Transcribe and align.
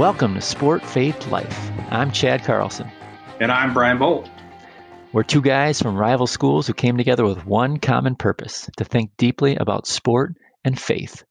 Welcome 0.00 0.32
to 0.36 0.40
Sport 0.40 0.82
Faith 0.82 1.26
Life. 1.26 1.70
I'm 1.90 2.10
Chad 2.10 2.42
Carlson. 2.44 2.90
And 3.38 3.52
I'm 3.52 3.74
Brian 3.74 3.98
Bolt. 3.98 4.30
We're 5.12 5.24
two 5.24 5.42
guys 5.42 5.82
from 5.82 5.94
rival 5.94 6.26
schools 6.26 6.66
who 6.66 6.72
came 6.72 6.96
together 6.96 7.26
with 7.26 7.44
one 7.44 7.76
common 7.76 8.16
purpose 8.16 8.70
to 8.78 8.84
think 8.86 9.10
deeply 9.18 9.56
about 9.56 9.86
sport 9.86 10.36
and 10.64 10.80
faith. 10.80 11.22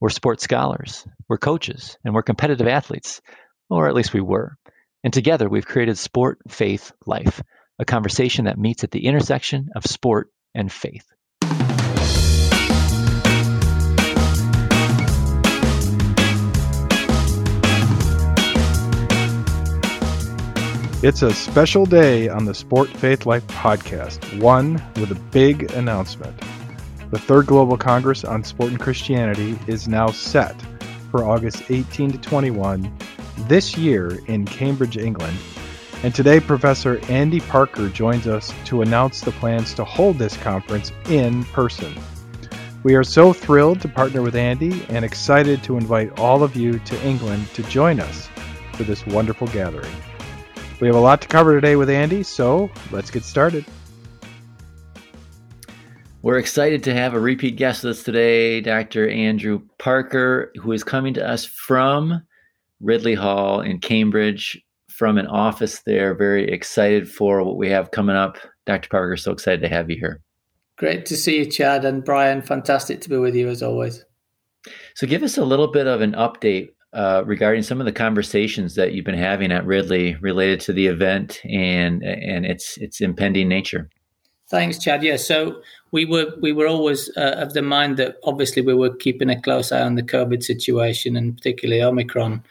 We're 0.00 0.08
sports 0.08 0.44
scholars, 0.44 1.06
we're 1.28 1.36
coaches, 1.36 1.98
and 2.06 2.14
we're 2.14 2.22
competitive 2.22 2.66
athletes, 2.66 3.20
or 3.68 3.86
at 3.86 3.94
least 3.94 4.14
we 4.14 4.22
were. 4.22 4.56
And 5.04 5.12
together 5.12 5.46
we've 5.46 5.66
created 5.66 5.98
Sport 5.98 6.38
Faith 6.48 6.92
Life, 7.04 7.42
a 7.78 7.84
conversation 7.84 8.46
that 8.46 8.58
meets 8.58 8.82
at 8.82 8.92
the 8.92 9.04
intersection 9.04 9.68
of 9.76 9.84
sport 9.84 10.30
and 10.54 10.72
faith. 10.72 11.04
It's 21.06 21.22
a 21.22 21.32
special 21.32 21.86
day 21.86 22.28
on 22.28 22.46
the 22.46 22.52
Sport 22.52 22.88
Faith 22.88 23.26
Life 23.26 23.46
podcast, 23.46 24.42
one 24.42 24.82
with 24.96 25.12
a 25.12 25.20
big 25.30 25.70
announcement. 25.70 26.36
The 27.12 27.18
third 27.20 27.46
Global 27.46 27.76
Congress 27.76 28.24
on 28.24 28.42
Sport 28.42 28.70
and 28.70 28.80
Christianity 28.80 29.56
is 29.68 29.86
now 29.86 30.08
set 30.08 30.60
for 31.12 31.24
August 31.24 31.70
18 31.70 32.10
to 32.10 32.18
21 32.18 32.92
this 33.46 33.78
year 33.78 34.18
in 34.26 34.46
Cambridge, 34.46 34.96
England. 34.96 35.38
And 36.02 36.12
today, 36.12 36.40
Professor 36.40 36.98
Andy 37.08 37.38
Parker 37.38 37.88
joins 37.88 38.26
us 38.26 38.52
to 38.64 38.82
announce 38.82 39.20
the 39.20 39.30
plans 39.30 39.74
to 39.74 39.84
hold 39.84 40.18
this 40.18 40.36
conference 40.38 40.90
in 41.08 41.44
person. 41.44 41.94
We 42.82 42.96
are 42.96 43.04
so 43.04 43.32
thrilled 43.32 43.80
to 43.82 43.88
partner 43.88 44.22
with 44.22 44.34
Andy 44.34 44.84
and 44.88 45.04
excited 45.04 45.62
to 45.62 45.76
invite 45.76 46.18
all 46.18 46.42
of 46.42 46.56
you 46.56 46.80
to 46.80 47.06
England 47.06 47.46
to 47.54 47.62
join 47.62 48.00
us 48.00 48.28
for 48.72 48.82
this 48.82 49.06
wonderful 49.06 49.46
gathering. 49.46 49.94
We 50.78 50.86
have 50.88 50.96
a 50.96 51.00
lot 51.00 51.22
to 51.22 51.28
cover 51.28 51.54
today 51.54 51.74
with 51.76 51.88
Andy, 51.88 52.22
so 52.22 52.70
let's 52.90 53.10
get 53.10 53.24
started. 53.24 53.64
We're 56.20 56.36
excited 56.36 56.84
to 56.84 56.92
have 56.92 57.14
a 57.14 57.20
repeat 57.20 57.56
guest 57.56 57.82
with 57.82 57.96
us 57.96 58.02
today, 58.02 58.60
Dr. 58.60 59.08
Andrew 59.08 59.62
Parker, 59.78 60.52
who 60.56 60.72
is 60.72 60.84
coming 60.84 61.14
to 61.14 61.26
us 61.26 61.46
from 61.46 62.22
Ridley 62.80 63.14
Hall 63.14 63.62
in 63.62 63.78
Cambridge 63.78 64.62
from 64.90 65.16
an 65.16 65.26
office 65.26 65.80
there. 65.86 66.14
Very 66.14 66.50
excited 66.50 67.08
for 67.10 67.42
what 67.42 67.56
we 67.56 67.70
have 67.70 67.90
coming 67.90 68.16
up. 68.16 68.36
Dr. 68.66 68.90
Parker, 68.90 69.16
so 69.16 69.32
excited 69.32 69.62
to 69.62 69.68
have 69.68 69.88
you 69.88 69.96
here. 69.96 70.20
Great 70.76 71.06
to 71.06 71.16
see 71.16 71.38
you, 71.38 71.46
Chad 71.46 71.86
and 71.86 72.04
Brian. 72.04 72.42
Fantastic 72.42 73.00
to 73.00 73.08
be 73.08 73.16
with 73.16 73.34
you 73.34 73.48
as 73.48 73.62
always. 73.62 74.04
So, 74.94 75.06
give 75.06 75.22
us 75.22 75.38
a 75.38 75.44
little 75.44 75.68
bit 75.68 75.86
of 75.86 76.02
an 76.02 76.12
update 76.12 76.70
uh, 76.96 77.22
regarding 77.26 77.62
some 77.62 77.78
of 77.78 77.84
the 77.84 77.92
conversations 77.92 78.74
that 78.74 78.92
you've 78.92 79.04
been 79.04 79.14
having 79.18 79.52
at 79.52 79.66
Ridley 79.66 80.14
related 80.22 80.60
to 80.60 80.72
the 80.72 80.86
event 80.86 81.42
and 81.44 82.02
and 82.02 82.46
its 82.46 82.78
its 82.78 83.02
impending 83.02 83.48
nature. 83.48 83.90
Thanks, 84.48 84.78
Chad. 84.78 85.02
Yeah, 85.02 85.18
so 85.18 85.60
we 85.92 86.06
were 86.06 86.32
we 86.40 86.52
were 86.52 86.66
always 86.66 87.14
uh, 87.14 87.34
of 87.36 87.52
the 87.52 87.60
mind 87.60 87.98
that 87.98 88.16
obviously 88.24 88.62
we 88.62 88.72
were 88.72 88.96
keeping 88.96 89.28
a 89.28 89.38
close 89.38 89.72
eye 89.72 89.82
on 89.82 89.96
the 89.96 90.02
COVID 90.02 90.42
situation 90.42 91.18
and 91.18 91.36
particularly 91.36 91.82
Omicron, 91.82 92.42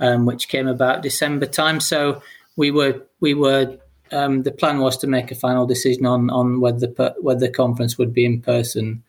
um, 0.00 0.26
which 0.26 0.48
came 0.48 0.66
about 0.66 1.02
December 1.02 1.46
time. 1.46 1.78
So 1.78 2.20
we 2.56 2.72
were 2.72 3.00
we 3.20 3.34
were 3.34 3.78
um, 4.10 4.42
the 4.42 4.50
plan 4.50 4.80
was 4.80 4.96
to 4.98 5.06
make 5.06 5.30
a 5.30 5.36
final 5.36 5.66
decision 5.66 6.04
on 6.04 6.30
on 6.30 6.60
whether 6.60 6.80
the 6.88 7.14
whether 7.20 7.46
the 7.46 7.52
conference 7.52 7.96
would 7.96 8.12
be 8.12 8.24
in 8.24 8.40
person 8.40 9.03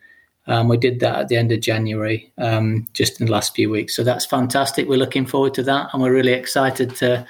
um, 0.48 0.68
we 0.68 0.78
did 0.78 1.00
that 1.00 1.16
at 1.16 1.28
the 1.28 1.38
end 1.38 1.52
of 1.52 1.62
January, 1.62 2.32
um, 2.38 2.88
just 2.94 3.20
in 3.20 3.26
the 3.26 3.32
last 3.32 3.56
few 3.56 3.70
weeks. 3.70 3.96
So 3.96 4.04
that's 4.04 4.26
fantastic. 4.26 4.88
We're 4.88 4.98
looking 4.98 5.26
forward 5.26 5.54
to 5.56 5.64
that, 5.64 5.90
and 5.92 6.02
we're 6.02 6.14
really 6.14 6.34
excited 6.34 6.96
to 6.98 7.26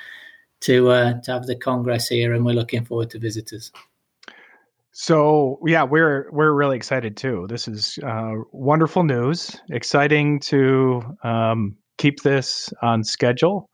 to 0.61 0.89
uh, 0.89 1.21
to 1.21 1.31
have 1.31 1.45
the 1.45 1.55
congress 1.55 2.07
here, 2.07 2.33
and 2.33 2.45
we're 2.45 2.53
looking 2.53 2.85
forward 2.85 3.09
to 3.11 3.19
visitors. 3.19 3.71
So 4.91 5.59
yeah, 5.65 5.83
we're 5.83 6.29
we're 6.31 6.51
really 6.51 6.77
excited 6.77 7.17
too. 7.17 7.45
This 7.49 7.67
is 7.67 7.99
uh, 8.03 8.33
wonderful 8.51 9.03
news. 9.03 9.59
Exciting 9.69 10.39
to 10.41 11.01
um, 11.23 11.77
keep 11.97 12.21
this 12.21 12.73
on 12.81 13.03
schedule 13.03 13.69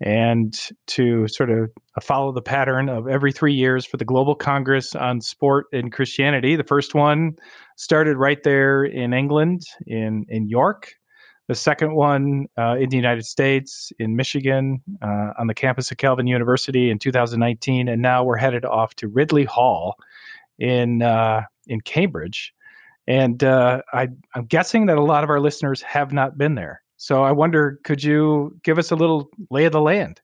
and 0.00 0.58
to 0.86 1.28
sort 1.28 1.50
of 1.50 1.70
follow 2.02 2.32
the 2.32 2.42
pattern 2.42 2.88
of 2.88 3.06
every 3.06 3.32
three 3.32 3.52
years 3.52 3.84
for 3.84 3.98
the 3.98 4.04
Global 4.04 4.34
Congress 4.34 4.94
on 4.94 5.20
Sport 5.20 5.66
and 5.72 5.92
Christianity. 5.92 6.56
The 6.56 6.64
first 6.64 6.94
one 6.94 7.32
started 7.76 8.16
right 8.16 8.42
there 8.42 8.84
in 8.84 9.12
England, 9.12 9.62
in, 9.86 10.24
in 10.28 10.48
York. 10.48 10.92
The 11.48 11.54
second 11.54 11.94
one 11.94 12.46
uh, 12.56 12.76
in 12.76 12.88
the 12.88 12.96
United 12.96 13.26
States, 13.26 13.92
in 13.98 14.16
Michigan, 14.16 14.82
uh, 15.02 15.32
on 15.38 15.48
the 15.48 15.54
campus 15.54 15.90
of 15.90 15.98
Calvin 15.98 16.26
University 16.26 16.90
in 16.90 16.98
2019. 16.98 17.88
And 17.88 18.00
now 18.00 18.24
we're 18.24 18.36
headed 18.36 18.64
off 18.64 18.94
to 18.96 19.08
Ridley 19.08 19.44
Hall 19.44 19.96
in, 20.58 21.02
uh, 21.02 21.42
in 21.66 21.80
Cambridge. 21.80 22.54
And 23.06 23.42
uh, 23.42 23.82
I, 23.92 24.08
I'm 24.34 24.46
guessing 24.46 24.86
that 24.86 24.96
a 24.96 25.02
lot 25.02 25.24
of 25.24 25.30
our 25.30 25.40
listeners 25.40 25.82
have 25.82 26.12
not 26.12 26.38
been 26.38 26.54
there. 26.54 26.82
So 27.00 27.24
I 27.24 27.32
wonder, 27.32 27.80
could 27.82 28.04
you 28.04 28.60
give 28.62 28.78
us 28.78 28.90
a 28.90 28.94
little 28.94 29.30
lay 29.50 29.64
of 29.64 29.72
the 29.72 29.80
land? 29.80 30.20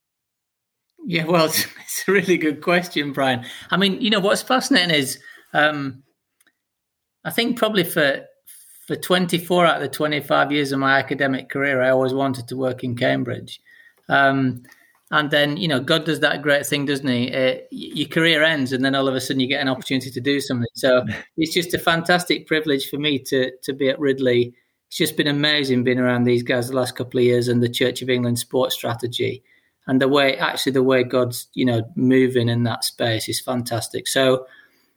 Yeah, 1.06 1.24
well, 1.24 1.46
it's, 1.46 1.66
it's 1.82 2.06
a 2.06 2.12
really 2.12 2.36
good 2.36 2.60
question, 2.60 3.14
Brian. 3.14 3.46
I 3.70 3.78
mean, 3.78 3.98
you 3.98 4.10
know, 4.10 4.20
what's 4.20 4.42
fascinating 4.42 4.94
is 4.94 5.18
um, 5.54 6.02
I 7.24 7.30
think 7.30 7.56
probably 7.56 7.82
for 7.82 8.26
for 8.86 8.94
24 8.94 9.66
out 9.66 9.76
of 9.76 9.82
the 9.82 9.88
25 9.88 10.52
years 10.52 10.70
of 10.70 10.78
my 10.78 10.98
academic 10.98 11.48
career, 11.48 11.80
I 11.80 11.90
always 11.90 12.12
wanted 12.12 12.46
to 12.48 12.56
work 12.56 12.84
in 12.84 12.94
Cambridge. 12.94 13.58
Um, 14.10 14.62
and 15.10 15.30
then, 15.30 15.56
you 15.56 15.66
know, 15.66 15.80
God 15.80 16.04
does 16.04 16.20
that 16.20 16.42
great 16.42 16.66
thing, 16.66 16.84
doesn't 16.84 17.08
He? 17.08 17.32
Uh, 17.32 17.54
your 17.70 18.08
career 18.08 18.44
ends, 18.44 18.72
and 18.72 18.84
then 18.84 18.94
all 18.94 19.08
of 19.08 19.14
a 19.14 19.20
sudden 19.20 19.40
you 19.40 19.48
get 19.48 19.62
an 19.62 19.68
opportunity 19.68 20.10
to 20.10 20.20
do 20.20 20.40
something. 20.40 20.68
So 20.74 21.06
it's 21.38 21.54
just 21.54 21.72
a 21.72 21.78
fantastic 21.78 22.46
privilege 22.46 22.90
for 22.90 22.98
me 22.98 23.18
to 23.20 23.50
to 23.62 23.72
be 23.72 23.88
at 23.88 23.98
Ridley 23.98 24.52
it's 24.88 24.96
just 24.96 25.16
been 25.16 25.26
amazing 25.26 25.84
being 25.84 25.98
around 25.98 26.24
these 26.24 26.42
guys 26.42 26.68
the 26.68 26.76
last 26.76 26.96
couple 26.96 27.18
of 27.18 27.24
years 27.24 27.48
and 27.48 27.62
the 27.62 27.68
Church 27.68 28.02
of 28.02 28.10
England 28.10 28.38
sports 28.38 28.74
strategy 28.74 29.42
and 29.86 30.00
the 30.00 30.08
way 30.08 30.36
actually 30.36 30.72
the 30.72 30.82
way 30.82 31.02
God's 31.02 31.48
you 31.54 31.64
know 31.64 31.82
moving 31.94 32.48
in 32.48 32.64
that 32.64 32.84
space 32.84 33.28
is 33.28 33.40
fantastic. 33.40 34.08
So 34.08 34.46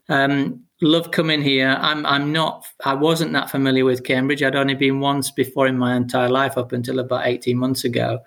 um, 0.10 0.64
love 0.82 1.12
coming 1.12 1.42
here. 1.42 1.78
I'm 1.80 2.06
I'm 2.06 2.32
not 2.32 2.66
I 2.86 2.94
wasn't 2.94 3.34
that 3.34 3.50
familiar 3.50 3.86
with 3.86 4.04
Cambridge. 4.04 4.44
I'd 4.44 4.56
only 4.56 4.76
been 4.76 5.00
once 5.00 5.32
before 5.32 5.68
in 5.68 5.78
my 5.78 5.96
entire 5.96 6.30
life 6.30 6.58
up 6.58 6.72
until 6.72 7.00
about 7.00 7.28
18 7.28 7.58
months 7.58 7.84
ago. 7.84 8.20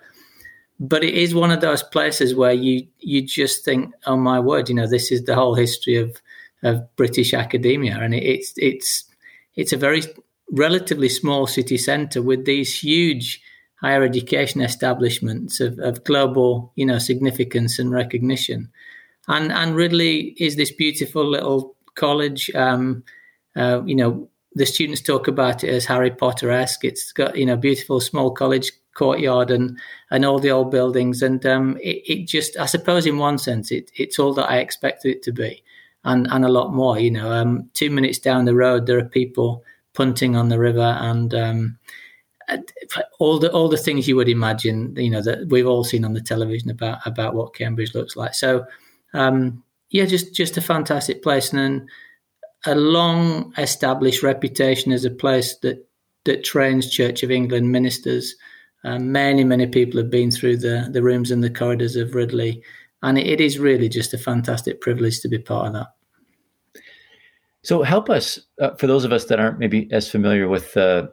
But 0.79 1.03
it 1.03 1.13
is 1.13 1.35
one 1.35 1.51
of 1.51 1.61
those 1.61 1.83
places 1.83 2.33
where 2.35 2.53
you 2.53 2.87
you 2.99 3.21
just 3.21 3.63
think, 3.65 3.93
oh 4.05 4.17
my 4.17 4.39
word, 4.39 4.69
you 4.69 4.75
know, 4.75 4.87
this 4.87 5.11
is 5.11 5.25
the 5.25 5.35
whole 5.35 5.55
history 5.55 5.95
of 5.95 6.21
of 6.63 6.95
British 6.95 7.33
academia, 7.33 7.97
and 7.99 8.13
it, 8.13 8.23
it's 8.23 8.53
it's 8.57 9.03
it's 9.55 9.73
a 9.73 9.77
very 9.77 10.01
relatively 10.53 11.09
small 11.09 11.47
city 11.47 11.77
centre 11.77 12.21
with 12.21 12.45
these 12.45 12.79
huge 12.79 13.41
higher 13.81 14.03
education 14.03 14.61
establishments 14.61 15.59
of, 15.59 15.77
of 15.79 16.03
global, 16.05 16.71
you 16.75 16.85
know, 16.85 16.99
significance 16.99 17.79
and 17.79 17.91
recognition. 17.91 18.71
And 19.27 19.51
and 19.51 19.75
Ridley 19.75 20.35
is 20.37 20.55
this 20.55 20.71
beautiful 20.71 21.25
little 21.25 21.75
college. 21.95 22.51
Um, 22.55 23.03
uh, 23.55 23.81
you 23.85 23.95
know, 23.95 24.29
the 24.53 24.65
students 24.65 25.01
talk 25.01 25.27
about 25.27 25.63
it 25.63 25.69
as 25.69 25.85
Harry 25.85 26.11
Potter 26.11 26.51
esque. 26.51 26.85
It's 26.85 27.11
got 27.11 27.35
you 27.35 27.45
know 27.45 27.57
beautiful 27.57 27.99
small 27.99 28.31
college 28.31 28.71
courtyard 28.93 29.49
and 29.49 29.77
and 30.11 30.25
all 30.25 30.39
the 30.39 30.51
old 30.51 30.71
buildings. 30.71 31.21
And 31.21 31.45
um, 31.45 31.77
it, 31.77 32.03
it, 32.05 32.27
just, 32.27 32.57
I 32.57 32.67
suppose, 32.67 33.05
in 33.05 33.17
one 33.17 33.37
sense, 33.37 33.71
it, 33.71 33.91
it's 33.95 34.19
all 34.19 34.33
that 34.33 34.49
I 34.49 34.57
expected 34.57 35.15
it 35.15 35.23
to 35.23 35.31
be, 35.31 35.63
and 36.03 36.27
and 36.29 36.45
a 36.45 36.49
lot 36.49 36.73
more. 36.73 36.99
You 36.99 37.11
know, 37.11 37.31
um, 37.31 37.69
two 37.73 37.89
minutes 37.89 38.19
down 38.19 38.45
the 38.45 38.55
road, 38.55 38.85
there 38.85 38.99
are 38.99 39.05
people 39.05 39.63
punting 39.93 40.35
on 40.35 40.49
the 40.49 40.59
river, 40.59 40.97
and 40.99 41.33
um, 41.33 41.77
all 43.19 43.39
the 43.39 43.51
all 43.51 43.69
the 43.69 43.77
things 43.77 44.07
you 44.07 44.15
would 44.15 44.29
imagine. 44.29 44.95
You 44.95 45.09
know 45.09 45.21
that 45.21 45.47
we've 45.49 45.67
all 45.67 45.83
seen 45.83 46.05
on 46.05 46.13
the 46.13 46.21
television 46.21 46.69
about 46.69 46.99
about 47.05 47.35
what 47.35 47.55
Cambridge 47.55 47.93
looks 47.93 48.15
like. 48.15 48.33
So 48.33 48.65
um, 49.13 49.63
yeah, 49.89 50.05
just 50.05 50.33
just 50.33 50.57
a 50.57 50.61
fantastic 50.61 51.21
place 51.21 51.53
and 51.53 51.87
a 52.65 52.75
long 52.75 53.53
established 53.57 54.23
reputation 54.23 54.91
as 54.91 55.05
a 55.05 55.11
place 55.11 55.55
that 55.57 55.87
that 56.25 56.43
trains 56.43 56.89
Church 56.89 57.23
of 57.23 57.31
England 57.31 57.71
ministers. 57.71 58.35
Um, 58.85 59.11
many 59.11 59.43
many 59.43 59.67
people 59.67 59.99
have 59.99 60.09
been 60.09 60.31
through 60.31 60.57
the 60.57 60.89
the 60.91 61.03
rooms 61.03 61.31
and 61.31 61.43
the 61.43 61.49
corridors 61.49 61.95
of 61.95 62.15
Ridley, 62.15 62.61
and 63.01 63.17
it, 63.17 63.27
it 63.27 63.41
is 63.41 63.59
really 63.59 63.89
just 63.89 64.13
a 64.13 64.17
fantastic 64.17 64.81
privilege 64.81 65.21
to 65.21 65.29
be 65.29 65.39
part 65.39 65.67
of 65.67 65.73
that. 65.73 65.87
So 67.63 67.81
help 67.81 68.09
us 68.09 68.39
uh, 68.59 68.75
for 68.75 68.87
those 68.87 69.05
of 69.05 69.11
us 69.11 69.25
that 69.25 69.39
aren't 69.39 69.59
maybe 69.59 69.89
as 69.91 70.09
familiar 70.09 70.47
with 70.47 70.75
uh, 70.75 71.07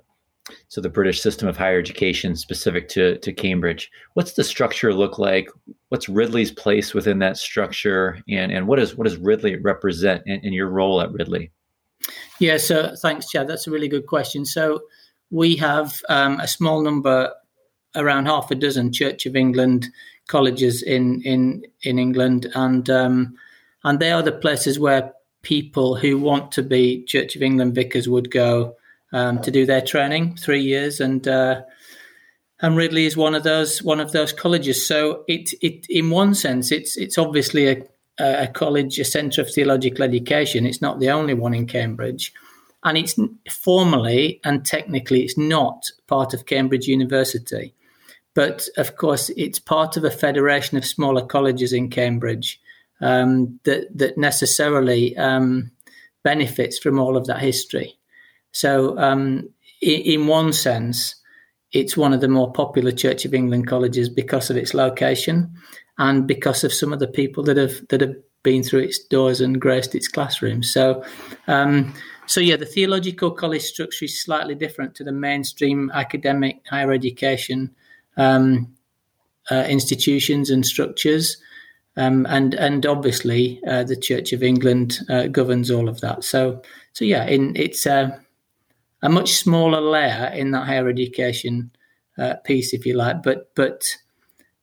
so 0.68 0.80
the 0.80 0.88
British 0.88 1.20
system 1.20 1.48
of 1.48 1.56
higher 1.56 1.78
education 1.78 2.36
specific 2.36 2.88
to 2.88 3.18
to 3.18 3.32
Cambridge. 3.32 3.90
What's 4.14 4.32
the 4.32 4.44
structure 4.44 4.92
look 4.92 5.18
like? 5.18 5.48
What's 5.88 6.08
Ridley's 6.08 6.50
place 6.50 6.94
within 6.94 7.18
that 7.20 7.36
structure, 7.36 8.18
and 8.28 8.52
and 8.52 8.66
what 8.66 8.78
does 8.78 8.96
what 8.96 9.04
does 9.04 9.16
Ridley 9.16 9.56
represent 9.56 10.22
in, 10.26 10.40
in 10.44 10.52
your 10.52 10.68
role 10.68 11.00
at 11.00 11.12
Ridley? 11.12 11.50
Yeah, 12.38 12.56
so 12.56 12.94
thanks, 12.96 13.28
Chad. 13.28 13.48
That's 13.48 13.66
a 13.66 13.70
really 13.70 13.88
good 13.88 14.06
question. 14.06 14.44
So 14.44 14.80
we 15.30 15.56
have 15.56 16.00
um, 16.08 16.40
a 16.40 16.48
small 16.48 16.82
number 16.82 17.32
around 17.96 18.26
half 18.26 18.50
a 18.50 18.54
dozen 18.54 18.92
Church 18.92 19.26
of 19.26 19.36
England 19.36 19.88
colleges 20.28 20.82
in 20.82 21.22
in 21.22 21.62
in 21.82 21.98
England, 21.98 22.50
and 22.54 22.88
um, 22.90 23.34
and 23.84 24.00
they 24.00 24.10
are 24.10 24.22
the 24.22 24.32
places 24.32 24.78
where 24.78 25.12
people 25.42 25.96
who 25.96 26.18
want 26.18 26.52
to 26.52 26.62
be 26.62 27.04
Church 27.04 27.36
of 27.36 27.42
England 27.42 27.74
vicars 27.74 28.08
would 28.08 28.30
go 28.30 28.76
um, 29.12 29.40
to 29.42 29.50
do 29.50 29.66
their 29.66 29.80
training, 29.80 30.36
three 30.36 30.62
years, 30.62 31.00
and 31.00 31.26
uh, 31.26 31.62
and 32.60 32.76
Ridley 32.76 33.06
is 33.06 33.16
one 33.16 33.34
of 33.34 33.42
those 33.42 33.82
one 33.82 34.00
of 34.00 34.12
those 34.12 34.32
colleges. 34.32 34.86
So 34.86 35.24
it 35.26 35.52
it 35.60 35.86
in 35.88 36.10
one 36.10 36.34
sense 36.34 36.70
it's 36.70 36.96
it's 36.96 37.18
obviously 37.18 37.68
a 37.68 37.82
a 38.18 38.46
college, 38.46 38.98
a 38.98 39.04
centre 39.04 39.40
of 39.40 39.50
theological 39.50 40.04
education. 40.04 40.66
It's 40.66 40.82
not 40.82 41.00
the 41.00 41.10
only 41.10 41.32
one 41.32 41.54
in 41.54 41.66
Cambridge, 41.66 42.34
and 42.84 42.98
it's 42.98 43.18
formally 43.50 44.40
and 44.44 44.64
technically 44.64 45.22
it's 45.22 45.38
not 45.38 45.90
part 46.06 46.34
of 46.34 46.46
Cambridge 46.46 46.86
University, 46.86 47.74
but 48.34 48.68
of 48.76 48.96
course 48.96 49.30
it's 49.36 49.58
part 49.58 49.96
of 49.96 50.04
a 50.04 50.10
federation 50.10 50.76
of 50.76 50.84
smaller 50.84 51.24
colleges 51.24 51.72
in 51.72 51.88
Cambridge 51.88 52.60
um, 53.00 53.60
that 53.64 53.86
that 53.96 54.18
necessarily 54.18 55.16
um, 55.16 55.70
benefits 56.22 56.78
from 56.78 56.98
all 56.98 57.16
of 57.16 57.26
that 57.26 57.40
history. 57.40 57.98
So, 58.52 58.98
um, 58.98 59.48
in, 59.80 60.00
in, 60.00 60.26
one 60.26 60.52
sense, 60.52 61.14
it's 61.72 61.96
one 61.96 62.12
of 62.12 62.20
the 62.20 62.28
more 62.28 62.52
popular 62.52 62.92
Church 62.92 63.24
of 63.24 63.34
England 63.34 63.66
colleges 63.68 64.08
because 64.08 64.50
of 64.50 64.56
its 64.56 64.74
location 64.74 65.54
and 65.98 66.26
because 66.26 66.64
of 66.64 66.72
some 66.72 66.92
of 66.92 66.98
the 66.98 67.08
people 67.08 67.42
that 67.44 67.56
have 67.56 67.86
that 67.88 68.00
have 68.00 68.16
been 68.42 68.62
through 68.62 68.80
its 68.80 68.98
doors 68.98 69.40
and 69.40 69.60
graced 69.60 69.94
its 69.94 70.08
classrooms. 70.08 70.72
So, 70.72 71.04
um, 71.46 71.92
so 72.26 72.40
yeah, 72.40 72.56
the 72.56 72.66
theological 72.66 73.30
college 73.30 73.62
structure 73.62 74.06
is 74.06 74.22
slightly 74.22 74.54
different 74.54 74.94
to 74.96 75.04
the 75.04 75.12
mainstream 75.12 75.90
academic 75.92 76.62
higher 76.68 76.92
education 76.92 77.74
um, 78.16 78.74
uh, 79.50 79.66
institutions 79.68 80.50
and 80.50 80.64
structures. 80.64 81.36
Um, 81.96 82.26
and 82.28 82.54
and 82.54 82.86
obviously 82.86 83.60
uh, 83.66 83.84
the 83.84 83.96
Church 83.96 84.32
of 84.32 84.42
England 84.42 85.00
uh, 85.08 85.26
governs 85.26 85.70
all 85.70 85.88
of 85.88 86.00
that. 86.00 86.24
So 86.24 86.62
so 86.92 87.04
yeah, 87.04 87.26
in, 87.26 87.56
it's 87.56 87.86
a, 87.86 88.20
a 89.02 89.08
much 89.08 89.32
smaller 89.32 89.80
layer 89.80 90.30
in 90.34 90.52
that 90.52 90.66
higher 90.66 90.88
education 90.88 91.72
uh, 92.18 92.34
piece, 92.44 92.72
if 92.72 92.86
you 92.86 92.94
like, 92.94 93.22
but 93.22 93.50
but 93.54 93.84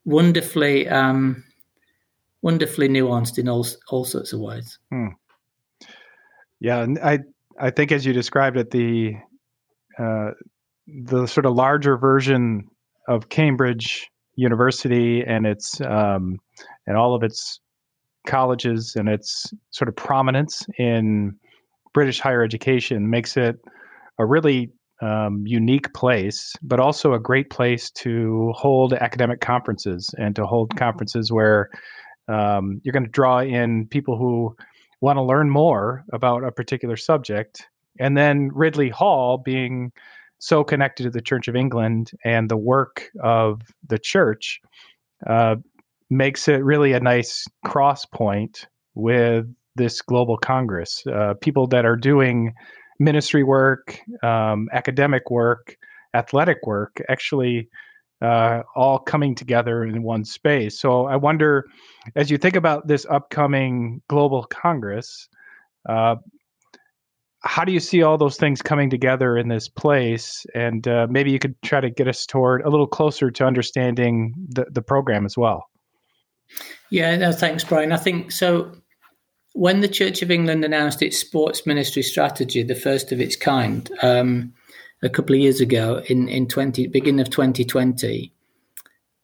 wonderfully 0.06 0.88
um, 0.88 1.44
wonderfully 2.41 2.88
nuanced 2.88 3.38
in 3.38 3.50
all 3.50 3.65
all 3.89 4.06
sorts 4.06 4.33
of 4.33 4.39
ways. 4.39 4.80
Hmm. 4.89 5.09
Yeah, 6.59 6.85
I 7.03 7.19
I 7.59 7.71
think 7.71 7.91
as 7.91 8.06
you 8.06 8.13
described 8.13 8.57
it, 8.57 8.71
the 8.71 9.15
uh, 10.00 10.31
the 10.88 11.27
sort 11.27 11.45
of 11.45 11.56
larger 11.56 11.97
version 11.97 12.69
of 13.07 13.30
Cambridge 13.30 14.09
University 14.35 15.23
and 15.23 15.45
its 15.45 15.81
um, 15.81 16.39
and 16.88 16.98
all 16.98 17.13
of 17.13 17.24
its 17.24 17.60
colleges 18.25 18.95
and 18.95 19.07
its 19.07 19.54
sort 19.72 19.88
of 19.88 19.95
prominence 19.95 20.66
in 20.80 21.36
British 21.94 22.19
higher 22.19 22.44
education 22.44 23.10
makes 23.10 23.38
it 23.38 23.57
a 24.19 24.25
really 24.25 24.72
um, 25.01 25.44
unique 25.45 25.94
place, 25.94 26.54
but 26.63 26.80
also 26.80 27.13
a 27.13 27.19
great 27.19 27.50
place 27.50 27.92
to 27.92 28.51
hold 28.56 28.94
academic 28.94 29.42
conferences 29.42 30.10
and 30.18 30.36
to 30.36 30.45
hold 30.45 30.75
conferences 30.75 31.31
where 31.31 31.69
um, 32.28 32.81
you're 32.84 32.94
going 32.94 33.06
to 33.06 33.10
draw 33.12 33.40
in 33.40 33.88
people 33.88 34.18
who 34.18 34.56
want 35.01 35.18
to 35.18 35.24
learn 35.24 35.50
more 35.50 36.04
about 36.13 36.44
a 36.44 36.51
particular 36.51 36.98
subject. 36.98 37.68
And 38.00 38.18
then 38.18 38.50
Ridley 38.54 38.90
Hall 38.90 39.38
being 39.38 39.92
so 40.40 40.63
connected 40.63 41.04
to 41.04 41.10
the 41.10 41.22
Church 41.22 41.48
of 41.48 41.56
England 41.56 42.12
and 42.25 42.50
the 42.50 42.57
work 42.57 43.10
of 43.24 43.62
the 43.88 44.00
church 44.00 44.60
uh, 45.28 45.56
makes 46.09 46.48
it 46.48 46.63
really 46.63 46.94
a 46.94 47.00
nice 47.00 47.45
cross 47.65 48.06
point 48.06 48.68
with 48.95 49.45
this 49.75 50.01
global 50.01 50.38
congress. 50.38 51.04
Uh, 51.07 51.33
people 51.42 51.68
that 51.68 51.86
are 51.86 51.95
doing 51.95 52.54
ministry 53.00 53.44
work, 53.44 54.00
um, 54.24 54.69
academic 54.74 55.30
work, 55.30 55.77
athletic 56.13 56.65
work, 56.65 57.01
actually 57.09 57.69
uh, 58.21 58.63
all 58.75 58.98
coming 58.98 59.36
together 59.36 59.83
in 59.83 60.01
one 60.01 60.25
space. 60.25 60.80
So 60.80 61.06
I 61.06 61.15
wonder, 61.15 61.65
as 62.15 62.31
you 62.31 62.38
think 62.38 62.56
about 62.56 62.88
this 62.88 63.06
upcoming 63.09 64.01
global 64.09 64.44
congress, 64.44 65.30
uh, 65.88 66.15
how 67.42 67.63
do 67.63 67.71
you 67.71 67.80
see 67.80 68.01
all 68.01 68.18
those 68.18 68.38
things 68.38 68.62
coming 68.62 68.89
together 68.89 69.38
in 69.38 69.48
this 69.48 69.69
place? 69.69 70.45
And 70.56 70.88
uh, 70.88 71.07
maybe 71.09 71.31
you 71.31 71.39
could 71.39 71.56
try 71.62 71.80
to 71.80 71.89
get 71.89 72.07
us 72.07 72.25
toward 72.25 72.63
a 72.63 72.69
little 72.69 72.88
closer 72.88 73.30
to 73.30 73.45
understanding 73.45 74.33
the, 74.50 74.65
the 74.71 74.81
program 74.81 75.25
as 75.25 75.38
well. 75.38 75.65
Yeah, 76.89 77.15
no, 77.17 77.31
thanks, 77.31 77.63
Brian. 77.63 77.91
I 77.91 77.97
think 77.97 78.31
so. 78.31 78.71
When 79.53 79.81
the 79.81 79.88
Church 79.88 80.21
of 80.21 80.29
England 80.29 80.63
announced 80.63 81.01
its 81.01 81.17
sports 81.17 81.65
ministry 81.65 82.03
strategy, 82.03 82.63
the 82.63 82.75
first 82.75 83.11
of 83.11 83.19
its 83.19 83.35
kind, 83.35 83.89
um, 84.01 84.53
a 85.01 85.09
couple 85.09 85.35
of 85.35 85.41
years 85.41 85.61
ago 85.61 86.03
in 86.07 86.27
in 86.27 86.47
twenty 86.47 86.88
beginning 86.88 87.21
of 87.21 87.29
twenty 87.29 87.65
twenty, 87.65 88.33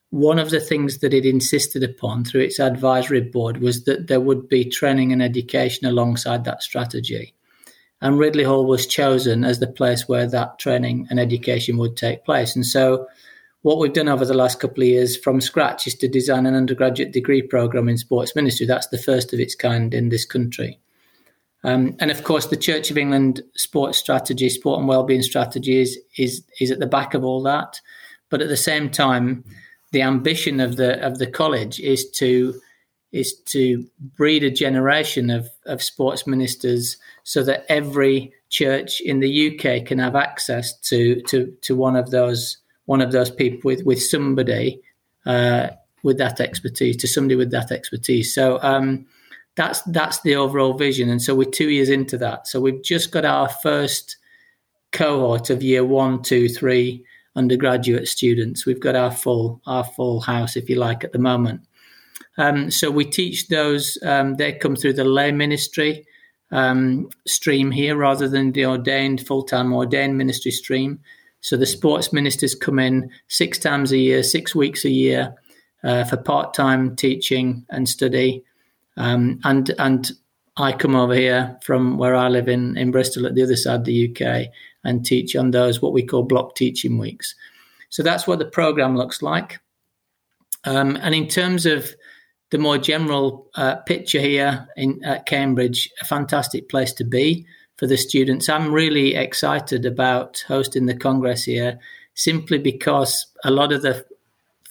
one 0.10 0.40
of 0.40 0.50
the 0.50 0.60
things 0.60 1.00
that 1.00 1.14
it 1.14 1.26
insisted 1.26 1.84
upon 1.84 2.24
through 2.24 2.42
its 2.42 2.60
advisory 2.60 3.22
board 3.22 3.58
was 3.62 3.86
that 3.86 4.08
there 4.08 4.22
would 4.22 4.48
be 4.48 4.66
training 4.66 5.12
and 5.12 5.24
education 5.24 5.88
alongside 5.88 6.46
that 6.46 6.62
strategy. 6.62 7.34
And 8.02 8.20
Ridley 8.20 8.44
Hall 8.44 8.66
was 8.66 8.86
chosen 8.86 9.44
as 9.44 9.60
the 9.60 9.68
place 9.68 10.10
where 10.10 10.28
that 10.28 10.60
training 10.60 11.08
and 11.10 11.20
education 11.20 11.78
would 11.78 11.96
take 11.96 12.26
place. 12.26 12.56
And 12.56 12.66
so 12.66 13.08
what 13.64 13.80
we've 13.80 13.94
done 13.94 14.10
over 14.10 14.26
the 14.26 14.34
last 14.34 14.60
couple 14.60 14.84
of 14.84 14.90
years 14.90 15.18
from 15.18 15.42
scratch 15.42 15.88
is 15.88 15.96
to 15.96 16.08
design 16.08 16.46
an 16.46 16.54
undergraduate 16.54 17.12
degree 17.12 17.42
program 17.42 17.90
in 17.90 17.98
sports 17.98 18.36
ministry. 18.36 18.66
That's 18.66 18.88
the 18.88 18.98
first 18.98 19.34
of 19.34 19.40
its 19.40 19.56
kind 19.56 19.94
in 19.94 20.10
this 20.10 20.26
country. 20.26 20.80
Um, 21.64 21.96
and 22.00 22.12
of 22.12 22.26
course, 22.26 22.48
the 22.48 22.58
Church 22.58 22.92
of 22.92 22.98
England 22.98 23.42
sports 23.56 23.98
strategy, 23.98 24.50
sport 24.50 24.80
and 24.80 24.88
wellbeing 24.88 25.22
strategy, 25.22 25.80
is, 25.80 25.98
is 26.18 26.44
is 26.60 26.72
at 26.72 26.80
the 26.80 26.86
back 26.86 27.14
of 27.14 27.24
all 27.24 27.42
that. 27.44 27.80
But 28.30 28.42
at 28.42 28.50
the 28.50 28.58
same 28.58 28.90
time, 28.90 29.46
the 29.94 30.02
ambition 30.02 30.60
of 30.60 30.76
the 30.76 31.02
of 31.02 31.20
the 31.20 31.28
college 31.28 31.80
is 31.80 32.10
to 32.12 32.60
is 33.14 33.34
to 33.46 33.86
breed 34.18 34.44
a 34.44 34.50
generation 34.50 35.30
of, 35.30 35.48
of 35.68 35.84
sports 35.84 36.26
ministers 36.26 36.98
so 37.24 37.44
that 37.44 37.64
every 37.70 38.34
church 38.50 39.00
in 39.02 39.20
the 39.20 39.54
UK 39.54 39.86
can 39.86 40.00
have 40.00 40.16
access 40.16 40.78
to 40.82 41.22
to 41.22 41.56
to 41.62 41.78
one 41.78 41.96
of 41.96 42.12
those 42.12 42.58
one 42.86 43.02
of 43.02 43.12
those 43.12 43.30
people 43.30 43.70
with 43.70 43.84
with 43.86 44.02
somebody 44.02 44.82
uh, 45.26 45.70
with 46.04 46.18
that 46.18 46.40
expertise 46.40 46.98
to 46.98 47.08
somebody 47.08 47.36
with 47.36 47.52
that 47.52 47.72
expertise. 47.72 48.34
So 48.34 48.60
um, 48.62 49.06
that's 49.56 49.82
that's 49.84 50.22
the 50.22 50.36
overall 50.36 50.74
vision, 50.74 51.10
and 51.10 51.22
so 51.22 51.36
we're 51.36 51.50
two 51.50 51.70
years 51.70 51.90
into 51.90 52.18
that. 52.20 52.48
So 52.48 52.60
we've 52.60 52.84
just 52.84 53.12
got 53.12 53.26
our 53.26 53.50
first 53.50 54.18
cohort 54.92 55.50
of 55.50 55.64
year 55.64 55.84
one, 55.84 56.22
two, 56.22 56.48
three 56.50 57.06
undergraduate 57.36 58.08
students. 58.08 58.66
We've 58.66 58.80
got 58.80 58.96
our 58.96 59.12
full 59.12 59.62
our 59.66 59.84
full 59.84 60.22
house, 60.22 60.56
if 60.56 60.70
you 60.70 60.76
like, 60.76 61.04
at 61.04 61.12
the 61.12 61.20
moment. 61.20 61.62
Um, 62.38 62.72
so 62.72 62.90
we 62.90 63.06
teach 63.06 63.48
those. 63.48 63.98
Um, 64.04 64.36
they 64.36 64.54
come 64.54 64.76
through 64.76 64.94
the 64.94 65.04
lay 65.04 65.32
ministry 65.32 66.06
um, 66.52 67.10
stream 67.26 67.72
here 67.72 67.96
rather 67.96 68.28
than 68.28 68.52
the 68.52 68.66
ordained 68.66 69.26
full 69.26 69.44
time 69.44 69.74
ordained 69.74 70.18
ministry 70.18 70.52
stream. 70.52 71.00
So 71.44 71.58
the 71.58 71.66
sports 71.66 72.14
ministers 72.14 72.56
come 72.56 72.80
in 72.80 73.12
six 73.28 73.60
times 73.60 73.92
a 73.92 73.98
year, 73.98 74.24
six 74.24 74.56
weeks 74.56 74.86
a 74.86 74.90
year 74.90 75.36
uh, 75.84 76.06
for 76.06 76.16
part 76.16 76.54
time 76.54 76.96
teaching 76.96 77.66
and 77.70 77.88
study. 77.88 78.44
Um, 78.96 79.42
and 79.44 79.70
and 79.78 80.10
I 80.56 80.72
come 80.72 80.96
over 80.96 81.14
here 81.14 81.60
from 81.62 81.98
where 81.98 82.16
I 82.16 82.30
live 82.30 82.48
in, 82.48 82.78
in 82.78 82.92
Bristol 82.92 83.26
at 83.26 83.36
the 83.36 83.44
other 83.44 83.58
side 83.58 83.82
of 83.82 83.86
the 83.86 84.10
UK 84.10 84.48
and 84.86 85.06
teach 85.06 85.36
on 85.36 85.52
those 85.52 85.82
what 85.82 85.92
we 85.92 86.06
call 86.06 86.24
block 86.24 86.56
teaching 86.56 86.98
weeks. 86.98 87.36
So 87.90 88.04
that's 88.04 88.26
what 88.26 88.40
the 88.40 88.46
program 88.46 88.96
looks 88.96 89.22
like. 89.22 89.60
Um, 90.64 90.98
and 91.02 91.14
in 91.14 91.28
terms 91.28 91.66
of 91.66 91.94
the 92.52 92.58
more 92.58 92.78
general 92.78 93.50
uh, 93.56 93.78
picture 93.78 94.22
here 94.22 94.66
in 94.78 95.04
at 95.04 95.26
Cambridge, 95.26 95.90
a 96.02 96.06
fantastic 96.06 96.70
place 96.70 96.94
to 96.94 97.04
be 97.04 97.46
for 97.84 97.88
the 97.88 97.98
students. 97.98 98.48
I'm 98.48 98.72
really 98.72 99.14
excited 99.14 99.86
about 99.86 100.46
hosting 100.48 100.86
the 100.86 100.96
Congress 100.96 101.44
here 101.44 101.80
simply 102.14 102.58
because 102.58 103.26
a 103.44 103.52
lot 103.52 103.74
of 103.74 103.82
the 103.82 104.06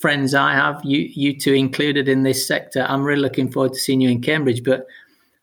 friends 0.01 0.35
I 0.35 0.55
have, 0.55 0.81
you, 0.83 1.11
you 1.13 1.39
two 1.39 1.53
included 1.53 2.09
in 2.09 2.23
this 2.23 2.49
sector, 2.49 2.87
I'm 2.89 3.03
really 3.03 3.21
looking 3.21 3.51
forward 3.51 3.75
to 3.75 3.79
seeing 3.79 4.01
you 4.01 4.09
in 4.09 4.23
Cambridge. 4.23 4.65
But 4.65 4.87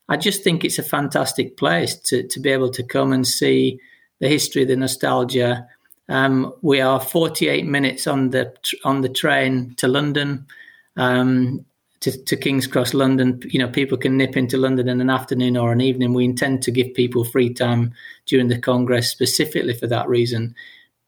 I 0.09 0.17
just 0.17 0.43
think 0.43 0.65
it's 0.65 0.79
a 0.79 0.83
fantastic 0.83 1.57
place 1.57 1.95
to, 2.05 2.23
to 2.29 2.39
be 2.39 2.49
able 2.49 2.71
to 2.71 2.81
come 2.81 3.13
and 3.13 3.27
see 3.27 3.79
the 4.17 4.27
history, 4.27 4.65
the 4.65 4.75
nostalgia. 4.75 5.67
Um, 6.09 6.55
we 6.63 6.81
are 6.81 6.99
48 6.99 7.67
minutes 7.67 8.07
on 8.07 8.31
the 8.31 8.51
on 8.83 9.01
the 9.01 9.09
train 9.09 9.75
to 9.77 9.87
London. 9.87 10.47
Um, 10.97 11.67
to, 12.01 12.23
to 12.25 12.37
King's 12.37 12.67
Cross, 12.67 12.93
London. 12.93 13.41
You 13.45 13.59
know, 13.59 13.67
people 13.67 13.97
can 13.97 14.17
nip 14.17 14.37
into 14.37 14.57
London 14.57 14.87
in 14.87 15.01
an 15.01 15.09
afternoon 15.09 15.57
or 15.57 15.71
an 15.71 15.81
evening. 15.81 16.13
We 16.13 16.25
intend 16.25 16.61
to 16.63 16.71
give 16.71 16.93
people 16.93 17.23
free 17.25 17.53
time 17.53 17.93
during 18.25 18.47
the 18.47 18.59
Congress 18.59 19.09
specifically 19.09 19.73
for 19.73 19.87
that 19.87 20.07
reason. 20.07 20.55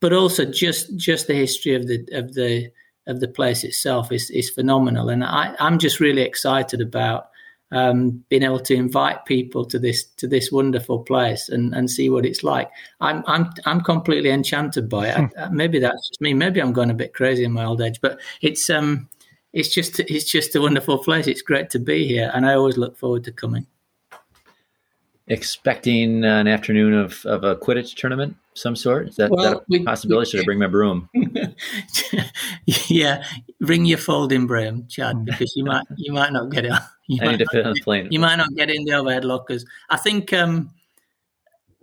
but 0.02 0.12
also 0.12 0.44
just 0.44 0.94
just 0.98 1.28
the 1.28 1.34
history 1.34 1.76
of 1.76 1.88
the 1.88 2.06
of 2.12 2.34
the 2.34 2.70
of 3.08 3.22
the 3.22 3.28
place 3.28 3.64
itself 3.64 4.12
is 4.12 4.30
is 4.32 4.50
phenomenal, 4.50 5.08
and 5.10 5.24
I, 5.24 5.56
I'm 5.60 5.80
just 5.80 6.02
really 6.02 6.24
excited 6.24 6.82
about 6.82 7.30
um, 7.72 8.24
being 8.28 8.44
able 8.44 8.60
to 8.60 8.74
invite 8.76 9.26
people 9.26 9.64
to 9.66 9.80
this 9.80 10.04
to 10.18 10.28
this 10.28 10.52
wonderful 10.52 11.00
place 11.00 11.48
and, 11.48 11.74
and 11.74 11.90
see 11.90 12.10
what 12.10 12.26
it's 12.26 12.44
like. 12.44 12.70
I'm 13.00 13.24
I'm 13.28 13.50
I'm 13.66 13.82
completely 13.82 14.32
enchanted 14.32 14.90
by 14.90 15.10
it. 15.10 15.18
I, 15.18 15.22
hmm. 15.22 15.56
maybe 15.56 15.80
that's 15.80 16.10
just 16.10 16.22
me. 16.22 16.34
Maybe 16.34 16.60
I'm 16.60 16.74
going 16.74 16.92
a 16.92 16.96
bit 16.96 17.14
crazy 17.14 17.46
in 17.46 17.54
my 17.54 17.64
old 17.64 17.82
age, 17.82 18.02
but 18.02 18.20
it's 18.42 18.70
um 18.70 19.08
it's 19.54 19.70
just 19.70 20.00
it's 20.00 20.26
just 20.26 20.56
a 20.56 20.62
wonderful 20.62 20.98
place. 20.98 21.28
It's 21.28 21.42
great 21.42 21.70
to 21.72 21.80
be 21.80 22.08
here, 22.08 22.32
and 22.34 22.46
I 22.46 22.54
always 22.54 22.78
look 22.78 22.98
forward 22.98 23.24
to 23.26 23.32
coming. 23.32 23.68
Expecting 25.28 26.26
an 26.26 26.48
afternoon 26.48 26.94
of, 26.94 27.26
of 27.26 27.44
a 27.44 27.56
Quidditch 27.56 27.96
tournament 27.96 28.36
some 28.54 28.76
sort? 28.76 29.10
Is 29.10 29.16
that, 29.16 29.32
well, 29.32 29.44
that 29.44 29.58
a 29.58 29.64
we, 29.70 29.84
possibility? 29.84 30.28
We, 30.28 30.32
Should 30.32 30.42
I 30.42 30.44
bring 30.44 30.60
my 30.60 30.68
broom? 30.68 31.10
yeah, 32.66 33.24
bring 33.60 33.86
your 33.86 33.98
folding 33.98 34.48
broom, 34.48 34.88
Chad, 34.88 35.16
hmm. 35.16 35.24
because 35.26 35.54
you 35.56 35.64
might 35.64 35.86
you 35.96 36.14
might 36.14 36.34
not 36.34 36.50
get 36.52 36.66
it. 36.66 36.74
You 37.08 37.20
I 37.24 37.32
need 37.32 37.40
to 37.40 37.46
fit 37.48 37.66
on 37.66 37.74
the 37.74 37.82
plane. 37.82 38.08
You 38.10 38.20
might 38.22 38.38
not 38.38 38.56
get 38.56 38.70
in 38.70 38.86
the 38.86 38.94
overhead 38.94 39.26
lockers. 39.26 39.66
I 39.90 39.98
think 39.98 40.32
um, 40.32 40.70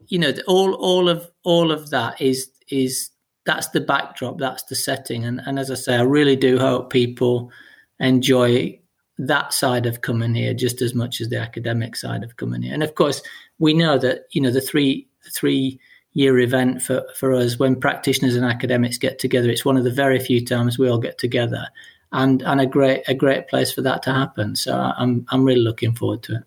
you 0.06 0.18
know 0.18 0.32
all 0.46 0.72
all 0.72 1.06
of 1.06 1.30
all 1.42 1.70
of 1.70 1.90
that 1.90 2.18
is 2.18 2.50
is 2.68 3.10
that's 3.48 3.68
the 3.68 3.80
backdrop, 3.80 4.36
that's 4.36 4.64
the 4.64 4.74
setting, 4.76 5.24
and 5.24 5.40
and 5.46 5.58
as 5.58 5.70
I 5.70 5.74
say, 5.74 5.96
I 5.96 6.02
really 6.02 6.36
do 6.36 6.58
hope 6.58 6.90
people 6.90 7.50
enjoy 7.98 8.78
that 9.16 9.54
side 9.54 9.86
of 9.86 10.02
coming 10.02 10.34
here 10.34 10.52
just 10.52 10.82
as 10.82 10.94
much 10.94 11.22
as 11.22 11.30
the 11.30 11.40
academic 11.40 11.96
side 11.96 12.22
of 12.22 12.36
coming 12.36 12.60
here. 12.60 12.74
And 12.74 12.82
of 12.82 12.94
course, 12.94 13.22
we 13.58 13.72
know 13.72 13.96
that 13.98 14.26
you 14.32 14.42
know 14.42 14.50
the 14.50 14.60
three 14.60 15.08
three 15.32 15.80
year 16.12 16.38
event 16.38 16.82
for, 16.82 17.06
for 17.16 17.32
us 17.32 17.58
when 17.58 17.80
practitioners 17.80 18.36
and 18.36 18.44
academics 18.44 18.98
get 18.98 19.18
together. 19.18 19.48
It's 19.48 19.64
one 19.64 19.78
of 19.78 19.84
the 19.84 19.90
very 19.90 20.20
few 20.20 20.44
times 20.44 20.78
we 20.78 20.90
all 20.90 20.98
get 20.98 21.16
together, 21.16 21.68
and 22.12 22.42
and 22.42 22.60
a 22.60 22.66
great 22.66 23.02
a 23.08 23.14
great 23.14 23.48
place 23.48 23.72
for 23.72 23.80
that 23.80 24.02
to 24.02 24.12
happen. 24.12 24.56
So 24.56 24.74
I'm 24.76 25.24
I'm 25.30 25.42
really 25.42 25.62
looking 25.62 25.94
forward 25.94 26.22
to 26.24 26.36
it. 26.36 26.44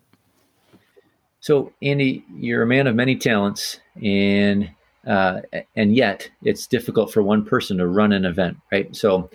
So 1.40 1.72
Andy, 1.82 2.24
you're 2.32 2.62
a 2.62 2.66
man 2.66 2.86
of 2.86 2.94
many 2.94 3.16
talents, 3.16 3.80
and 4.00 4.70
uh, 5.06 5.40
and 5.76 5.94
yet 5.94 6.30
it's 6.42 6.66
difficult 6.66 7.12
for 7.12 7.22
one 7.22 7.44
person 7.44 7.78
to 7.78 7.86
run 7.86 8.12
an 8.12 8.24
event, 8.24 8.58
right? 8.70 8.94
So. 8.94 9.30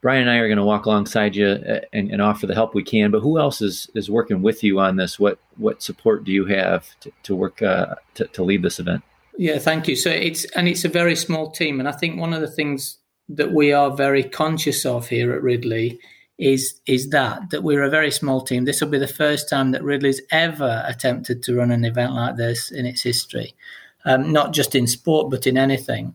Brian 0.00 0.22
and 0.22 0.30
I 0.30 0.38
are 0.38 0.48
going 0.48 0.58
to 0.58 0.64
walk 0.64 0.86
alongside 0.86 1.36
you 1.36 1.46
uh, 1.46 1.78
and, 1.92 2.10
and, 2.10 2.20
offer 2.20 2.48
the 2.48 2.56
help 2.56 2.74
we 2.74 2.82
can. 2.82 3.12
But 3.12 3.20
who 3.20 3.38
else 3.38 3.62
is, 3.62 3.88
is 3.94 4.10
working 4.10 4.42
with 4.42 4.64
you 4.64 4.80
on 4.80 4.96
this? 4.96 5.16
What 5.16 5.38
what 5.58 5.80
support 5.80 6.24
do 6.24 6.32
you 6.32 6.44
have 6.46 6.88
to, 7.02 7.12
to 7.22 7.36
work 7.36 7.62
uh, 7.62 7.94
to, 8.14 8.26
to 8.26 8.42
lead 8.42 8.64
this 8.64 8.80
event? 8.80 9.04
Yeah, 9.38 9.58
thank 9.58 9.88
you. 9.88 9.96
So 9.96 10.10
it's 10.10 10.44
and 10.56 10.68
it's 10.68 10.84
a 10.84 10.88
very 10.88 11.16
small 11.16 11.50
team, 11.50 11.80
and 11.80 11.88
I 11.88 11.92
think 11.92 12.20
one 12.20 12.32
of 12.32 12.40
the 12.40 12.50
things 12.50 12.98
that 13.28 13.52
we 13.52 13.72
are 13.72 13.90
very 13.90 14.22
conscious 14.22 14.84
of 14.84 15.08
here 15.08 15.32
at 15.32 15.42
Ridley 15.42 16.00
is 16.38 16.80
is 16.86 17.10
that 17.10 17.50
that 17.50 17.62
we're 17.62 17.82
a 17.82 17.90
very 17.90 18.10
small 18.10 18.42
team. 18.42 18.64
This 18.64 18.80
will 18.80 18.88
be 18.88 18.98
the 18.98 19.06
first 19.06 19.48
time 19.48 19.70
that 19.70 19.84
Ridley's 19.84 20.20
ever 20.30 20.84
attempted 20.86 21.42
to 21.44 21.56
run 21.56 21.70
an 21.70 21.84
event 21.84 22.12
like 22.12 22.36
this 22.36 22.70
in 22.70 22.84
its 22.84 23.02
history, 23.02 23.54
um, 24.04 24.32
not 24.32 24.52
just 24.52 24.74
in 24.74 24.86
sport 24.86 25.30
but 25.30 25.46
in 25.46 25.56
anything. 25.56 26.14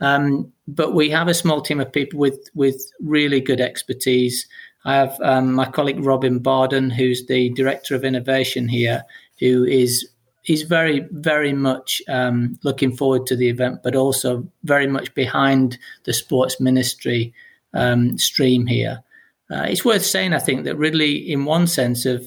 Um, 0.00 0.52
but 0.68 0.94
we 0.94 1.10
have 1.10 1.28
a 1.28 1.34
small 1.34 1.60
team 1.60 1.80
of 1.80 1.92
people 1.92 2.18
with 2.18 2.48
with 2.54 2.80
really 3.00 3.40
good 3.40 3.60
expertise. 3.60 4.46
I 4.84 4.94
have 4.94 5.18
um, 5.22 5.54
my 5.54 5.66
colleague 5.66 6.04
Robin 6.04 6.38
Barden, 6.38 6.90
who's 6.90 7.26
the 7.26 7.50
director 7.50 7.94
of 7.94 8.04
innovation 8.04 8.68
here, 8.68 9.04
who 9.40 9.64
is 9.64 10.08
he's 10.48 10.62
very, 10.62 11.00
very 11.10 11.52
much 11.52 12.00
um, 12.08 12.58
looking 12.62 12.96
forward 12.96 13.26
to 13.26 13.36
the 13.36 13.50
event, 13.50 13.82
but 13.82 13.94
also 13.94 14.48
very 14.64 14.86
much 14.86 15.12
behind 15.12 15.76
the 16.04 16.12
sports 16.14 16.58
ministry 16.58 17.34
um, 17.74 18.16
stream 18.16 18.66
here. 18.66 19.02
Uh, 19.50 19.66
it's 19.68 19.84
worth 19.84 20.04
saying, 20.04 20.32
I 20.32 20.38
think, 20.38 20.64
that 20.64 20.78
Ridley, 20.78 21.16
in 21.30 21.44
one 21.44 21.66
sense, 21.66 22.04
have, 22.04 22.24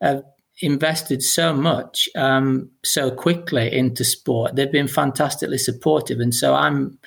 have 0.00 0.24
invested 0.62 1.22
so 1.22 1.54
much 1.54 2.08
um, 2.16 2.70
so 2.84 3.10
quickly 3.10 3.72
into 3.72 4.04
sport. 4.04 4.56
They've 4.56 4.70
been 4.70 4.88
fantastically 4.88 5.58
supportive, 5.58 6.20
and 6.20 6.34
so 6.34 6.54
I'm 6.54 6.98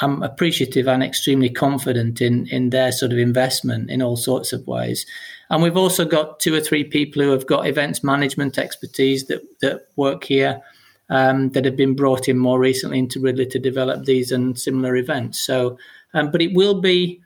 I'm 0.00 0.22
appreciative 0.22 0.88
and 0.88 1.02
extremely 1.02 1.50
confident 1.50 2.20
in 2.20 2.46
in 2.48 2.70
their 2.70 2.92
sort 2.92 3.12
of 3.12 3.18
investment 3.18 3.90
in 3.90 4.02
all 4.02 4.16
sorts 4.16 4.52
of 4.52 4.66
ways. 4.66 5.06
And 5.48 5.62
we've 5.62 5.76
also 5.76 6.04
got 6.04 6.40
two 6.40 6.54
or 6.54 6.60
three 6.60 6.84
people 6.84 7.22
who 7.22 7.30
have 7.30 7.46
got 7.46 7.66
events 7.66 8.02
management 8.02 8.58
expertise 8.58 9.26
that 9.26 9.42
that 9.60 9.88
work 9.96 10.24
here 10.24 10.62
um, 11.08 11.50
that 11.50 11.64
have 11.64 11.76
been 11.76 11.94
brought 11.94 12.28
in 12.28 12.38
more 12.38 12.58
recently 12.58 12.98
into 12.98 13.20
Ridley 13.20 13.46
to 13.46 13.58
develop 13.58 14.04
these 14.04 14.32
and 14.32 14.58
similar 14.58 14.96
events. 14.96 15.40
So, 15.40 15.78
um, 16.14 16.30
but 16.30 16.42
it 16.42 16.54
will 16.54 16.80
be, 16.80 17.20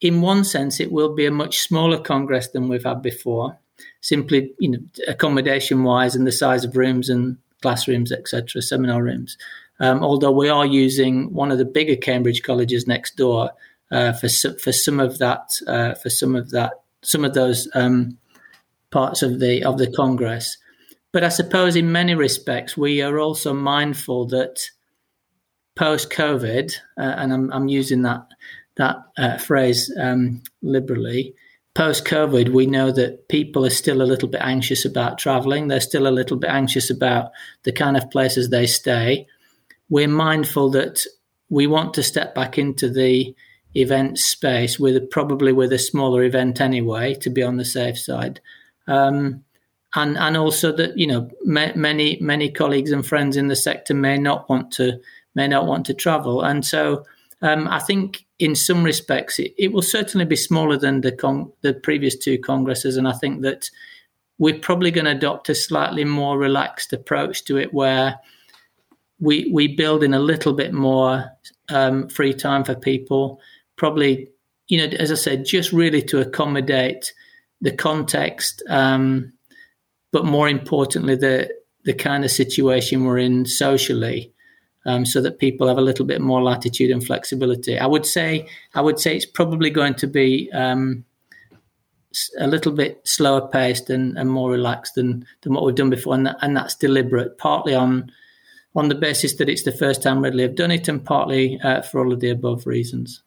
in 0.00 0.20
one 0.20 0.44
sense, 0.44 0.80
it 0.80 0.90
will 0.90 1.14
be 1.14 1.26
a 1.26 1.30
much 1.30 1.60
smaller 1.60 1.98
congress 1.98 2.48
than 2.48 2.68
we've 2.68 2.84
had 2.84 3.02
before. 3.02 3.58
Simply, 4.00 4.52
you 4.58 4.70
know, 4.70 4.78
accommodation 5.08 5.82
wise 5.82 6.14
and 6.14 6.26
the 6.26 6.32
size 6.32 6.64
of 6.64 6.76
rooms 6.76 7.08
and 7.08 7.38
classrooms, 7.62 8.12
etc., 8.12 8.60
seminar 8.62 9.02
rooms. 9.02 9.38
Um, 9.80 10.04
although 10.04 10.30
we 10.30 10.48
are 10.48 10.66
using 10.66 11.32
one 11.32 11.50
of 11.50 11.58
the 11.58 11.64
bigger 11.64 11.96
Cambridge 11.96 12.42
colleges 12.42 12.86
next 12.86 13.16
door 13.16 13.50
uh, 13.90 14.12
for 14.12 14.28
for 14.28 14.72
some 14.72 15.00
of 15.00 15.18
that 15.18 15.50
uh, 15.66 15.94
for 15.94 16.10
some 16.10 16.36
of 16.36 16.50
that 16.50 16.72
some 17.02 17.24
of 17.24 17.34
those 17.34 17.68
um, 17.74 18.18
parts 18.90 19.22
of 19.22 19.40
the 19.40 19.64
of 19.64 19.78
the 19.78 19.90
Congress. 19.90 20.56
But 21.12 21.24
I 21.24 21.28
suppose 21.28 21.76
in 21.76 21.92
many 21.92 22.14
respects 22.14 22.76
we 22.76 23.02
are 23.02 23.18
also 23.18 23.52
mindful 23.54 24.26
that 24.26 24.60
post 25.76 26.10
COVID, 26.10 26.72
uh, 26.98 27.14
and 27.18 27.32
I'm, 27.32 27.52
I'm, 27.52 27.68
using 27.68 28.02
that 28.02 28.26
that 28.76 28.96
uh, 29.16 29.38
phrase 29.38 29.92
um, 30.00 30.42
liberally. 30.62 31.34
Post 31.74 32.04
COVID, 32.04 32.50
we 32.50 32.66
know 32.66 32.92
that 32.92 33.28
people 33.28 33.66
are 33.66 33.70
still 33.70 34.00
a 34.00 34.04
little 34.04 34.28
bit 34.28 34.40
anxious 34.42 34.84
about 34.84 35.18
traveling. 35.18 35.66
They're 35.66 35.80
still 35.80 36.06
a 36.06 36.08
little 36.08 36.36
bit 36.36 36.50
anxious 36.50 36.88
about 36.88 37.32
the 37.64 37.72
kind 37.72 37.96
of 37.96 38.10
places 38.10 38.48
they 38.48 38.66
stay 38.66 39.26
we're 39.88 40.08
mindful 40.08 40.70
that 40.70 41.04
we 41.50 41.66
want 41.66 41.94
to 41.94 42.02
step 42.02 42.34
back 42.34 42.58
into 42.58 42.88
the 42.88 43.34
event 43.74 44.18
space 44.18 44.78
with 44.78 45.10
probably 45.10 45.52
with 45.52 45.72
a 45.72 45.78
smaller 45.78 46.22
event 46.22 46.60
anyway 46.60 47.14
to 47.14 47.30
be 47.30 47.42
on 47.42 47.56
the 47.56 47.64
safe 47.64 47.98
side. 47.98 48.40
Um, 48.86 49.44
and 49.94 50.18
and 50.18 50.36
also 50.36 50.72
that 50.72 50.98
you 50.98 51.06
know 51.06 51.30
ma- 51.44 51.74
many 51.76 52.18
many 52.20 52.50
colleagues 52.50 52.90
and 52.90 53.06
friends 53.06 53.36
in 53.36 53.46
the 53.46 53.56
sector 53.56 53.94
may 53.94 54.18
not 54.18 54.48
want 54.48 54.72
to 54.72 55.00
may 55.34 55.46
not 55.46 55.66
want 55.66 55.86
to 55.86 55.94
travel, 55.94 56.42
and 56.42 56.64
so 56.64 57.04
um, 57.40 57.68
I 57.68 57.78
think 57.78 58.23
in 58.38 58.54
some 58.54 58.82
respects 58.82 59.38
it, 59.38 59.54
it, 59.56 59.72
will 59.72 59.82
certainly 59.82 60.24
be 60.24 60.36
smaller 60.36 60.76
than 60.76 61.00
the 61.00 61.12
con- 61.12 61.52
the 61.60 61.72
previous 61.72 62.16
two 62.16 62.38
congresses, 62.38 62.96
and 62.96 63.06
I 63.06 63.12
think 63.12 63.42
that 63.42 63.70
we're 64.38 64.58
probably 64.58 64.90
going 64.90 65.04
to 65.04 65.12
adopt 65.12 65.48
a 65.48 65.54
slightly 65.54 66.04
more 66.04 66.36
relaxed 66.38 66.92
approach 66.92 67.44
to 67.44 67.56
it, 67.56 67.72
where 67.72 68.18
we 69.20 69.50
we 69.52 69.68
build 69.68 70.02
in 70.02 70.14
a 70.14 70.18
little 70.18 70.52
bit 70.52 70.72
more 70.72 71.30
um, 71.68 72.08
free 72.08 72.34
time 72.34 72.64
for 72.64 72.74
people. 72.74 73.40
Probably, 73.76 74.28
you 74.68 74.78
know, 74.78 74.96
as 74.96 75.12
I 75.12 75.16
said, 75.16 75.44
just 75.44 75.72
really 75.72 76.02
to 76.02 76.20
accommodate 76.20 77.12
the 77.60 77.72
context, 77.72 78.62
um, 78.68 79.32
but 80.12 80.24
more 80.24 80.48
importantly, 80.48 81.14
the 81.14 81.50
the 81.84 81.94
kind 81.94 82.24
of 82.24 82.30
situation 82.30 83.04
we're 83.04 83.18
in 83.18 83.46
socially, 83.46 84.33
um, 84.86 85.06
so 85.06 85.20
that 85.20 85.38
people 85.38 85.68
have 85.68 85.78
a 85.78 85.82
little 85.82 86.04
bit 86.04 86.20
more 86.20 86.42
latitude 86.42 86.90
and 86.90 87.04
flexibility. 87.04 87.78
I 87.78 87.86
would 87.86 88.06
say 88.06 88.48
I 88.74 88.80
would 88.80 88.98
say 88.98 89.16
it's 89.16 89.26
probably 89.26 89.70
going 89.70 89.94
to 89.94 90.06
be 90.06 90.50
um, 90.52 91.04
a 92.38 92.46
little 92.46 92.72
bit 92.72 93.00
slower 93.04 93.48
paced 93.48 93.90
and, 93.90 94.16
and, 94.16 94.30
more 94.30 94.50
relaxed 94.50 94.94
than 94.94 95.26
than 95.42 95.52
what 95.52 95.64
we've 95.64 95.74
done 95.74 95.90
before, 95.90 96.14
and, 96.14 96.26
that, 96.26 96.36
and 96.42 96.56
that's 96.56 96.74
deliberate, 96.74 97.38
partly 97.38 97.74
on 97.74 98.10
on 98.76 98.88
the 98.88 98.94
basis 98.94 99.34
that 99.34 99.48
it's 99.48 99.62
the 99.62 99.72
first 99.72 100.02
time 100.02 100.22
Ridley 100.22 100.42
have 100.42 100.56
done 100.56 100.70
it, 100.70 100.88
and 100.88 101.04
partly 101.04 101.60
uh, 101.62 101.82
for 101.82 102.00
all 102.00 102.12
of 102.12 102.20
the 102.20 102.30
above 102.30 102.66
reasons. 102.66 103.22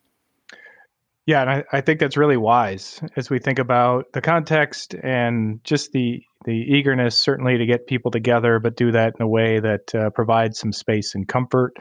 Yeah, 1.28 1.42
and 1.42 1.50
I, 1.50 1.64
I, 1.74 1.82
think 1.82 2.00
that's 2.00 2.16
really 2.16 2.38
wise 2.38 3.02
as 3.18 3.30
we 3.30 3.40
think 3.40 3.60
about 3.60 4.06
the 4.14 4.22
context 4.22 4.96
and 4.96 5.60
just 5.66 5.92
the 5.92 6.24
the 6.46 6.54
eagerness, 6.54 7.18
certainly 7.18 7.58
to 7.58 7.66
get 7.66 7.86
people 7.86 8.12
together, 8.12 8.60
but 8.60 8.78
do 8.78 8.94
that 8.94 9.16
in 9.20 9.26
a 9.26 9.28
way 9.28 9.60
that 9.60 9.94
uh, 9.94 10.10
provides 10.12 10.58
some 10.58 10.72
space 10.72 11.16
and 11.16 11.28
comfort 11.28 11.76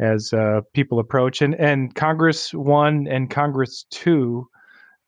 as 0.00 0.32
uh, 0.32 0.60
people 0.72 1.00
approach. 1.00 1.42
And 1.42 1.56
and 1.56 1.92
Congress 1.96 2.54
one 2.54 3.08
and 3.08 3.28
Congress 3.28 3.86
two 3.90 4.46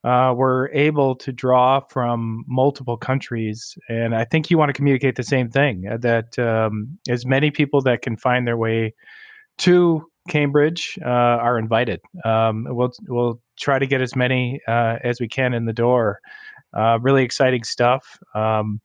uh, 0.03 0.35
were 0.37 0.73
able 0.75 1.15
to 1.15 1.31
draw 1.31 1.81
from 1.89 2.45
multiple 2.49 2.97
countries. 2.97 3.79
And 3.89 4.13
I 4.13 4.25
think 4.25 4.51
you 4.51 4.59
want 4.59 4.71
to 4.71 4.73
communicate 4.73 5.15
the 5.15 5.23
same 5.23 5.51
thing 5.51 5.85
uh, 5.89 5.99
that 5.99 6.37
um, 6.37 6.99
as 7.09 7.25
many 7.25 7.53
people 7.53 7.83
that 7.83 8.03
can 8.03 8.17
find 8.17 8.45
their 8.45 8.57
way 8.57 8.95
to 9.59 10.08
Cambridge 10.29 10.99
uh, 11.05 11.09
are 11.09 11.59
invited. 11.59 12.01
Um, 12.25 12.67
we'll, 12.69 12.93
we'll 13.09 13.41
try 13.59 13.79
to 13.79 13.87
get 13.87 14.01
as 14.01 14.15
many 14.15 14.61
uh, 14.69 14.97
as 15.03 15.21
we 15.21 15.29
can 15.29 15.55
in 15.55 15.65
the 15.65 15.73
door. 15.73 16.21
Uh, 16.77 16.99
really 17.01 17.25
exciting 17.25 17.65
stuff. 17.65 18.19
Um, 18.35 18.81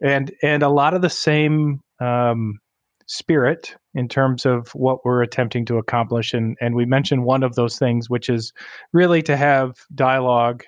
and, 0.00 0.32
and 0.42 0.62
a 0.62 0.68
lot 0.68 0.94
of 0.94 1.02
the 1.02 1.10
same 1.10 1.82
um, 2.00 2.60
spirit 3.06 3.74
in 3.94 4.08
terms 4.08 4.44
of 4.44 4.68
what 4.74 5.04
we're 5.04 5.22
attempting 5.22 5.64
to 5.64 5.78
accomplish. 5.78 6.34
And, 6.34 6.56
and 6.60 6.74
we 6.74 6.84
mentioned 6.84 7.24
one 7.24 7.42
of 7.42 7.54
those 7.54 7.78
things, 7.78 8.10
which 8.10 8.28
is 8.28 8.52
really 8.92 9.22
to 9.22 9.36
have 9.36 9.76
dialogue 9.94 10.64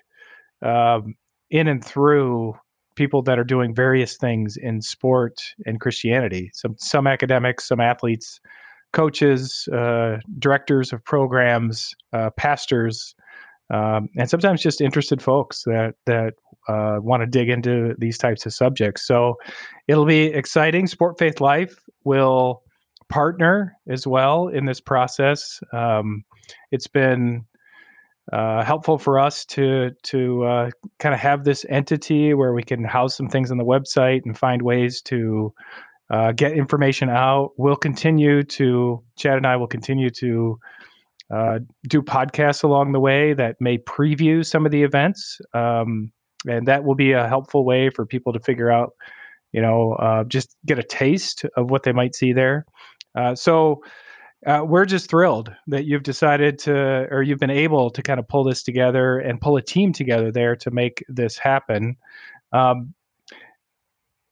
um, 0.63 1.15
in 1.51 1.69
and 1.69 1.85
through 1.85 2.55
people 2.99 3.23
that 3.23 3.39
are 3.39 3.45
doing 3.45 3.75
various 3.75 4.17
things 4.17 4.57
in 4.57 4.83
sport 4.83 5.41
and 5.67 5.81
Christianity. 5.81 6.51
Some 6.53 6.75
some 6.79 7.07
academics, 7.07 7.69
some 7.69 7.81
athletes, 7.81 8.41
coaches, 8.93 9.69
uh, 9.73 10.17
directors 10.39 10.93
of 10.93 11.05
programs, 11.05 11.95
uh, 12.13 12.31
pastors, 12.31 13.15
um, 13.71 14.09
and 14.17 14.31
sometimes 14.31 14.63
just 14.63 14.81
interested 14.81 15.23
folks 15.23 15.63
that 15.65 15.95
that 16.07 16.35
uh, 16.69 16.99
want 17.01 17.23
to 17.23 17.27
dig 17.27 17.49
into 17.49 17.95
these 17.99 18.19
types 18.19 18.47
of 18.47 18.55
subjects. 18.55 19.07
So 19.07 19.37
it'll 19.87 20.07
be 20.07 20.27
exciting. 20.27 20.87
Sport 20.87 21.19
Faith 21.19 21.41
Life 21.41 21.85
will 22.05 22.63
partner 23.09 23.77
as 23.89 24.07
well 24.07 24.49
in 24.49 24.67
this 24.67 24.81
process. 24.81 25.61
Um, 25.73 26.25
it's 26.71 26.87
been 26.87 27.45
uh, 28.33 28.63
helpful 28.63 28.99
for 28.99 29.19
us 29.19 29.45
to 29.47 29.91
to 30.03 30.45
uh, 30.45 30.71
kind 30.99 31.15
of 31.15 31.21
have 31.21 31.45
this 31.45 31.65
entity 31.69 32.35
where 32.35 32.53
we 32.53 32.63
can 32.63 32.85
house 32.85 33.17
some 33.17 33.29
things 33.29 33.51
on 33.51 33.57
the 33.57 33.65
website 33.65 34.23
and 34.25 34.37
find 34.37 34.63
ways 34.63 35.01
to 35.03 35.53
uh, 36.11 36.33
get 36.33 36.53
information 36.53 37.09
out. 37.11 37.53
We'll 37.57 37.77
continue 37.77 38.43
to 38.43 39.03
Chad 39.17 39.37
and 39.37 39.47
I 39.47 39.57
will 39.57 39.67
continue 39.67 40.11
to 40.11 40.59
uh, 41.31 41.59
do 41.87 42.01
podcasts 42.01 42.65
along 42.65 42.93
the 42.93 43.01
way 43.01 43.35
that 43.35 43.57
may 43.61 43.79
preview 43.79 44.45
some 44.45 44.65
of 44.65 44.73
the 44.73 44.83
events, 44.83 45.41
um, 45.53 46.11
and 46.47 46.67
that 46.67 46.85
will 46.85 46.95
be 46.95 47.13
a 47.13 47.29
helpful 47.29 47.65
way 47.65 47.91
for 47.91 48.07
people 48.07 48.33
to 48.33 48.41
figure 48.41 48.71
out, 48.71 48.93
you 49.53 49.61
know, 49.61 49.93
uh, 49.93 50.25
just 50.25 50.57
get 50.65 50.79
a 50.79 50.83
taste 50.83 51.45
of 51.57 51.71
what 51.71 51.83
they 51.83 51.93
might 51.93 52.15
see 52.15 52.33
there. 52.33 52.65
Uh, 53.15 53.35
so 53.35 53.83
uh, 54.47 54.63
we're 54.65 54.87
just 54.87 55.11
thrilled 55.11 55.53
that 55.67 55.85
you've 55.85 56.05
decided 56.05 56.59
to, 56.61 56.73
or 57.11 57.23
you've 57.23 57.41
been 57.41 57.51
able 57.51 57.91
to 57.91 58.03
kind 58.03 58.21
of 58.21 58.29
pull 58.29 58.45
this 58.45 58.63
together 58.63 59.19
and 59.19 59.41
pull 59.41 59.57
a 59.57 59.63
team 59.63 59.93
together 59.93 60.31
there 60.33 60.57
to 60.57 60.71
make 60.71 61.05
this 61.09 61.37
happen. 61.37 61.97
Um, 62.53 62.95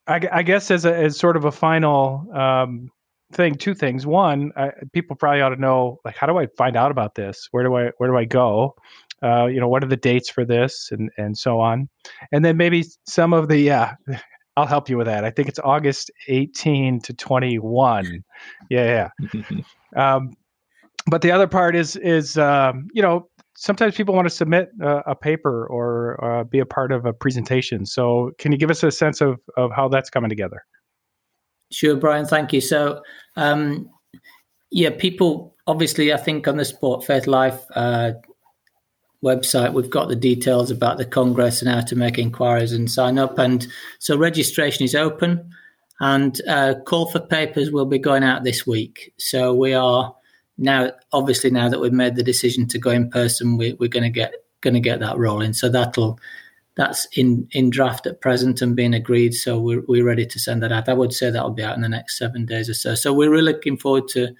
I, 0.06 0.20
I, 0.32 0.42
guess 0.42 0.70
as 0.70 0.84
a, 0.84 0.94
as 0.94 1.18
sort 1.18 1.36
of 1.36 1.44
a 1.44 1.52
final 1.52 2.26
um, 2.32 2.90
thing, 3.32 3.56
two 3.56 3.74
things. 3.74 4.06
One, 4.06 4.52
I, 4.56 4.70
people 4.92 5.16
probably 5.16 5.40
ought 5.40 5.50
to 5.50 5.60
know, 5.60 5.98
like, 6.04 6.16
how 6.16 6.26
do 6.26 6.38
I 6.38 6.46
find 6.56 6.76
out 6.76 6.90
about 6.90 7.14
this? 7.14 7.48
Where 7.50 7.64
do 7.64 7.76
I 7.76 7.90
where 7.98 8.10
do 8.10 8.16
I 8.16 8.24
go? 8.24 8.74
Uh, 9.22 9.46
you 9.46 9.60
know, 9.60 9.68
what 9.68 9.82
are 9.82 9.88
the 9.88 9.96
dates 9.96 10.30
for 10.30 10.44
this, 10.44 10.90
and 10.92 11.10
and 11.18 11.36
so 11.36 11.60
on. 11.60 11.88
And 12.32 12.44
then 12.44 12.56
maybe 12.56 12.84
some 13.06 13.32
of 13.32 13.48
the 13.48 13.58
yeah. 13.58 13.94
I'll 14.58 14.66
help 14.66 14.88
you 14.88 14.96
with 14.96 15.06
that. 15.06 15.22
I 15.22 15.30
think 15.30 15.48
it's 15.48 15.58
August 15.58 16.10
18 16.28 17.00
to 17.02 17.12
21. 17.12 18.24
Yeah, 18.70 19.10
yeah. 19.20 19.40
Um, 19.94 20.32
but 21.06 21.22
the 21.22 21.30
other 21.30 21.46
part 21.46 21.74
is 21.76 21.96
is 21.96 22.36
um, 22.36 22.88
you 22.92 23.00
know 23.00 23.28
sometimes 23.56 23.94
people 23.94 24.14
want 24.14 24.26
to 24.26 24.34
submit 24.34 24.70
a, 24.80 24.98
a 25.08 25.14
paper 25.14 25.66
or 25.66 26.22
uh, 26.24 26.44
be 26.44 26.58
a 26.58 26.66
part 26.66 26.92
of 26.92 27.06
a 27.06 27.12
presentation. 27.12 27.86
So 27.86 28.32
can 28.38 28.52
you 28.52 28.58
give 28.58 28.70
us 28.70 28.82
a 28.82 28.90
sense 28.90 29.20
of 29.20 29.40
of 29.56 29.70
how 29.72 29.88
that's 29.88 30.10
coming 30.10 30.28
together? 30.28 30.64
Sure, 31.72 31.96
Brian. 31.96 32.26
Thank 32.26 32.52
you. 32.52 32.60
So 32.60 33.02
um, 33.36 33.90
yeah, 34.70 34.90
people 34.90 35.54
obviously 35.66 36.12
I 36.12 36.16
think 36.16 36.46
on 36.46 36.56
the 36.56 36.64
Sport 36.64 37.04
Faith 37.04 37.26
Life 37.26 37.60
uh, 37.74 38.12
website 39.24 39.72
we've 39.72 39.90
got 39.90 40.08
the 40.08 40.16
details 40.16 40.70
about 40.70 40.98
the 40.98 41.04
congress 41.04 41.62
and 41.62 41.70
how 41.70 41.80
to 41.80 41.96
make 41.96 42.18
inquiries 42.18 42.72
and 42.72 42.88
sign 42.90 43.18
up 43.18 43.38
and 43.38 43.66
so 43.98 44.16
registration 44.16 44.84
is 44.84 44.94
open 44.94 45.50
and 46.00 46.40
uh, 46.46 46.74
call 46.84 47.10
for 47.10 47.20
papers 47.20 47.70
will 47.70 47.86
be 47.86 47.98
going 47.98 48.22
out 48.22 48.44
this 48.44 48.66
week. 48.66 49.12
So 49.18 49.54
we 49.54 49.72
are 49.72 50.14
now, 50.58 50.92
obviously, 51.12 51.50
now 51.50 51.68
that 51.68 51.80
we've 51.80 51.92
made 51.92 52.16
the 52.16 52.22
decision 52.22 52.66
to 52.68 52.78
go 52.78 52.90
in 52.90 53.10
person, 53.10 53.56
we, 53.56 53.72
are 53.72 53.88
going 53.88 54.02
to 54.02 54.10
get 54.10 54.34
going 54.60 54.74
to 54.74 54.80
get 54.80 55.00
that 55.00 55.18
rolling. 55.18 55.52
So 55.52 55.68
that'll 55.68 56.18
that's 56.76 57.06
in 57.16 57.48
in 57.52 57.70
draft 57.70 58.06
at 58.06 58.20
present 58.20 58.62
and 58.62 58.76
being 58.76 58.94
agreed. 58.94 59.34
So 59.34 59.58
we're 59.58 59.82
we're 59.86 60.04
ready 60.04 60.26
to 60.26 60.38
send 60.38 60.62
that 60.62 60.72
out. 60.72 60.88
I 60.88 60.94
would 60.94 61.12
say 61.12 61.30
that'll 61.30 61.50
be 61.50 61.62
out 61.62 61.76
in 61.76 61.82
the 61.82 61.88
next 61.88 62.18
seven 62.18 62.46
days 62.46 62.68
or 62.68 62.74
so. 62.74 62.94
So 62.94 63.12
we're 63.12 63.30
really 63.30 63.52
looking 63.52 63.76
forward 63.76 64.08
to 64.08 64.34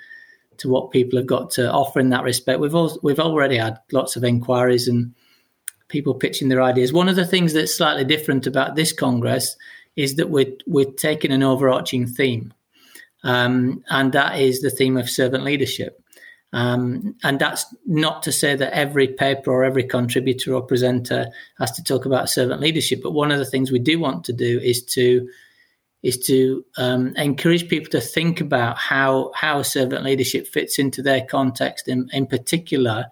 to 0.58 0.68
what 0.68 0.90
people 0.90 1.18
have 1.18 1.26
got 1.26 1.50
to 1.50 1.70
offer 1.70 2.00
in 2.00 2.10
that 2.10 2.24
respect. 2.24 2.60
We've 2.60 2.74
all, 2.74 2.98
we've 3.02 3.20
already 3.20 3.58
had 3.58 3.78
lots 3.92 4.16
of 4.16 4.24
inquiries 4.24 4.88
and 4.88 5.14
people 5.88 6.14
pitching 6.14 6.48
their 6.48 6.62
ideas. 6.62 6.92
One 6.92 7.08
of 7.08 7.16
the 7.16 7.26
things 7.26 7.52
that's 7.52 7.76
slightly 7.76 8.04
different 8.04 8.46
about 8.46 8.74
this 8.74 8.92
congress 8.92 9.56
is 9.96 10.16
that 10.16 10.30
we're 10.30 10.56
we're 10.66 10.92
taking 10.92 11.32
an 11.32 11.42
overarching 11.42 12.06
theme, 12.06 12.52
um, 13.22 13.82
and 13.88 14.12
that 14.12 14.38
is 14.38 14.60
the 14.60 14.70
theme 14.70 14.96
of 14.96 15.08
servant 15.08 15.44
leadership. 15.44 16.02
Um, 16.52 17.16
and 17.22 17.38
that's 17.38 17.66
not 17.84 18.22
to 18.22 18.32
say 18.32 18.54
that 18.54 18.72
every 18.72 19.08
paper 19.08 19.50
or 19.50 19.64
every 19.64 19.84
contributor 19.84 20.54
or 20.54 20.62
presenter 20.62 21.26
has 21.58 21.72
to 21.72 21.82
talk 21.82 22.06
about 22.06 22.30
servant 22.30 22.60
leadership, 22.60 23.00
but 23.02 23.12
one 23.12 23.32
of 23.32 23.38
the 23.38 23.44
things 23.44 23.70
we 23.70 23.78
do 23.78 23.98
want 23.98 24.24
to 24.24 24.32
do 24.32 24.58
is 24.60 24.84
to 24.86 25.28
is 26.02 26.18
to 26.18 26.64
um, 26.76 27.16
encourage 27.16 27.68
people 27.68 27.90
to 27.90 28.00
think 28.00 28.40
about 28.40 28.78
how 28.78 29.32
how 29.34 29.60
servant 29.62 30.04
leadership 30.04 30.46
fits 30.46 30.78
into 30.78 31.02
their 31.02 31.24
context, 31.24 31.88
in, 31.88 32.08
in 32.12 32.26
particular 32.26 33.06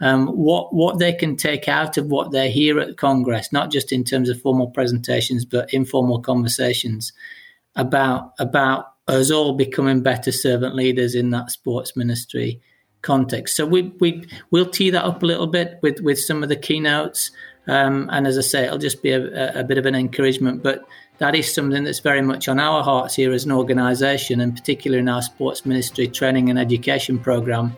um, 0.00 0.28
what 0.28 0.74
what 0.74 0.98
they 0.98 1.12
can 1.12 1.36
take 1.36 1.68
out 1.68 1.96
of 1.96 2.06
what 2.06 2.32
they 2.32 2.50
hear 2.50 2.80
at 2.80 2.96
Congress, 2.96 3.52
not 3.52 3.70
just 3.70 3.92
in 3.92 4.02
terms 4.02 4.28
of 4.28 4.40
formal 4.40 4.68
presentations, 4.68 5.44
but 5.44 5.72
informal 5.72 6.20
conversations 6.20 7.12
about 7.76 8.32
about 8.38 8.86
us 9.06 9.30
all 9.30 9.54
becoming 9.54 10.02
better 10.02 10.32
servant 10.32 10.74
leaders 10.74 11.14
in 11.14 11.30
that 11.30 11.50
sports 11.50 11.96
ministry 11.96 12.60
context. 13.02 13.56
So 13.56 13.66
we 13.66 13.92
we 14.00 14.26
we'll 14.50 14.70
tee 14.70 14.90
that 14.90 15.04
up 15.04 15.22
a 15.22 15.26
little 15.26 15.46
bit 15.46 15.78
with 15.82 16.00
with 16.00 16.18
some 16.18 16.42
of 16.42 16.48
the 16.48 16.56
keynotes, 16.56 17.30
um, 17.66 18.08
and 18.12 18.26
as 18.26 18.38
I 18.38 18.42
say, 18.42 18.64
it'll 18.64 18.78
just 18.78 19.02
be 19.02 19.10
a, 19.10 19.60
a 19.60 19.64
bit 19.64 19.78
of 19.78 19.86
an 19.86 19.94
encouragement, 19.94 20.62
but. 20.62 20.84
That 21.18 21.34
is 21.34 21.52
something 21.52 21.84
that's 21.84 21.98
very 21.98 22.22
much 22.22 22.48
on 22.48 22.58
our 22.58 22.82
hearts 22.82 23.14
here 23.14 23.34
as 23.34 23.44
an 23.44 23.52
organisation, 23.52 24.40
and 24.40 24.56
particularly 24.56 25.00
in 25.00 25.08
our 25.10 25.20
sports 25.20 25.66
ministry 25.66 26.08
training 26.08 26.48
and 26.48 26.58
education 26.58 27.18
program. 27.18 27.76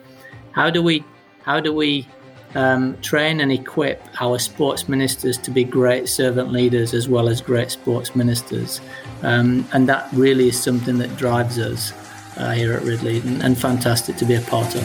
How 0.53 0.71
do 0.71 0.81
we 0.81 1.05
how 1.43 1.59
do 1.59 1.73
we 1.73 2.07
um, 2.55 2.97
train 3.01 3.41
and 3.41 3.51
equip 3.51 4.01
our 4.21 4.39
sports 4.39 4.89
ministers 4.89 5.39
to 5.39 5.51
be 5.51 5.65
great 5.65 6.09
servant 6.09 6.53
leaders 6.53 6.95
as 6.95 7.09
well 7.09 7.29
as 7.29 7.41
great 7.41 7.71
sports 7.71 8.15
ministers? 8.15 8.81
Um, 9.23 9.67
and 9.73 9.89
that 9.89 10.09
really 10.13 10.49
is 10.49 10.63
something 10.63 10.99
that 10.99 11.17
drives 11.17 11.59
us 11.59 11.93
uh, 12.37 12.53
here 12.53 12.73
at 12.75 12.83
Ridley 12.83 13.21
and, 13.21 13.43
and 13.43 13.59
fantastic 13.59 14.17
to 14.17 14.25
be 14.25 14.35
a 14.35 14.41
part 14.41 14.75
of. 14.75 14.83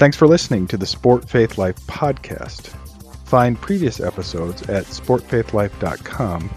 Thanks 0.00 0.16
for 0.16 0.26
listening 0.26 0.66
to 0.68 0.78
the 0.78 0.86
Sport 0.86 1.28
Faith 1.28 1.58
Life 1.58 1.76
podcast. 1.86 2.68
Find 3.26 3.60
previous 3.60 4.00
episodes 4.00 4.62
at 4.62 4.86
sportfaithlife.com 4.86 6.50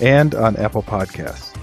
and 0.00 0.34
on 0.34 0.56
Apple 0.56 0.82
Podcasts. 0.82 1.54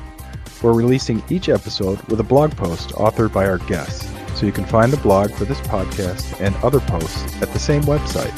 We're 0.61 0.73
releasing 0.73 1.23
each 1.29 1.49
episode 1.49 1.99
with 2.03 2.19
a 2.19 2.23
blog 2.23 2.55
post 2.55 2.89
authored 2.91 3.33
by 3.33 3.47
our 3.47 3.57
guests, 3.57 4.05
so 4.43 4.47
you 4.47 4.51
can 4.51 4.65
find 4.65 4.91
the 4.91 4.97
blog 4.97 5.33
for 5.33 5.45
this 5.45 5.61
podcast 5.61 6.37
and 6.41 6.53
other 6.57 6.81
posts 6.81 7.41
at 7.41 7.53
the 7.53 7.59
same 7.59 7.81
website, 7.83 8.33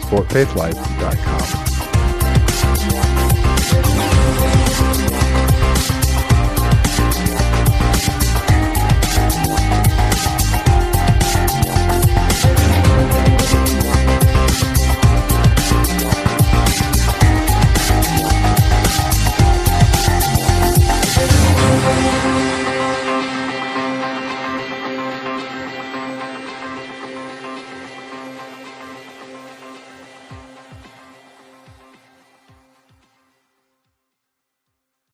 sportfaithlife.com. 0.00 1.74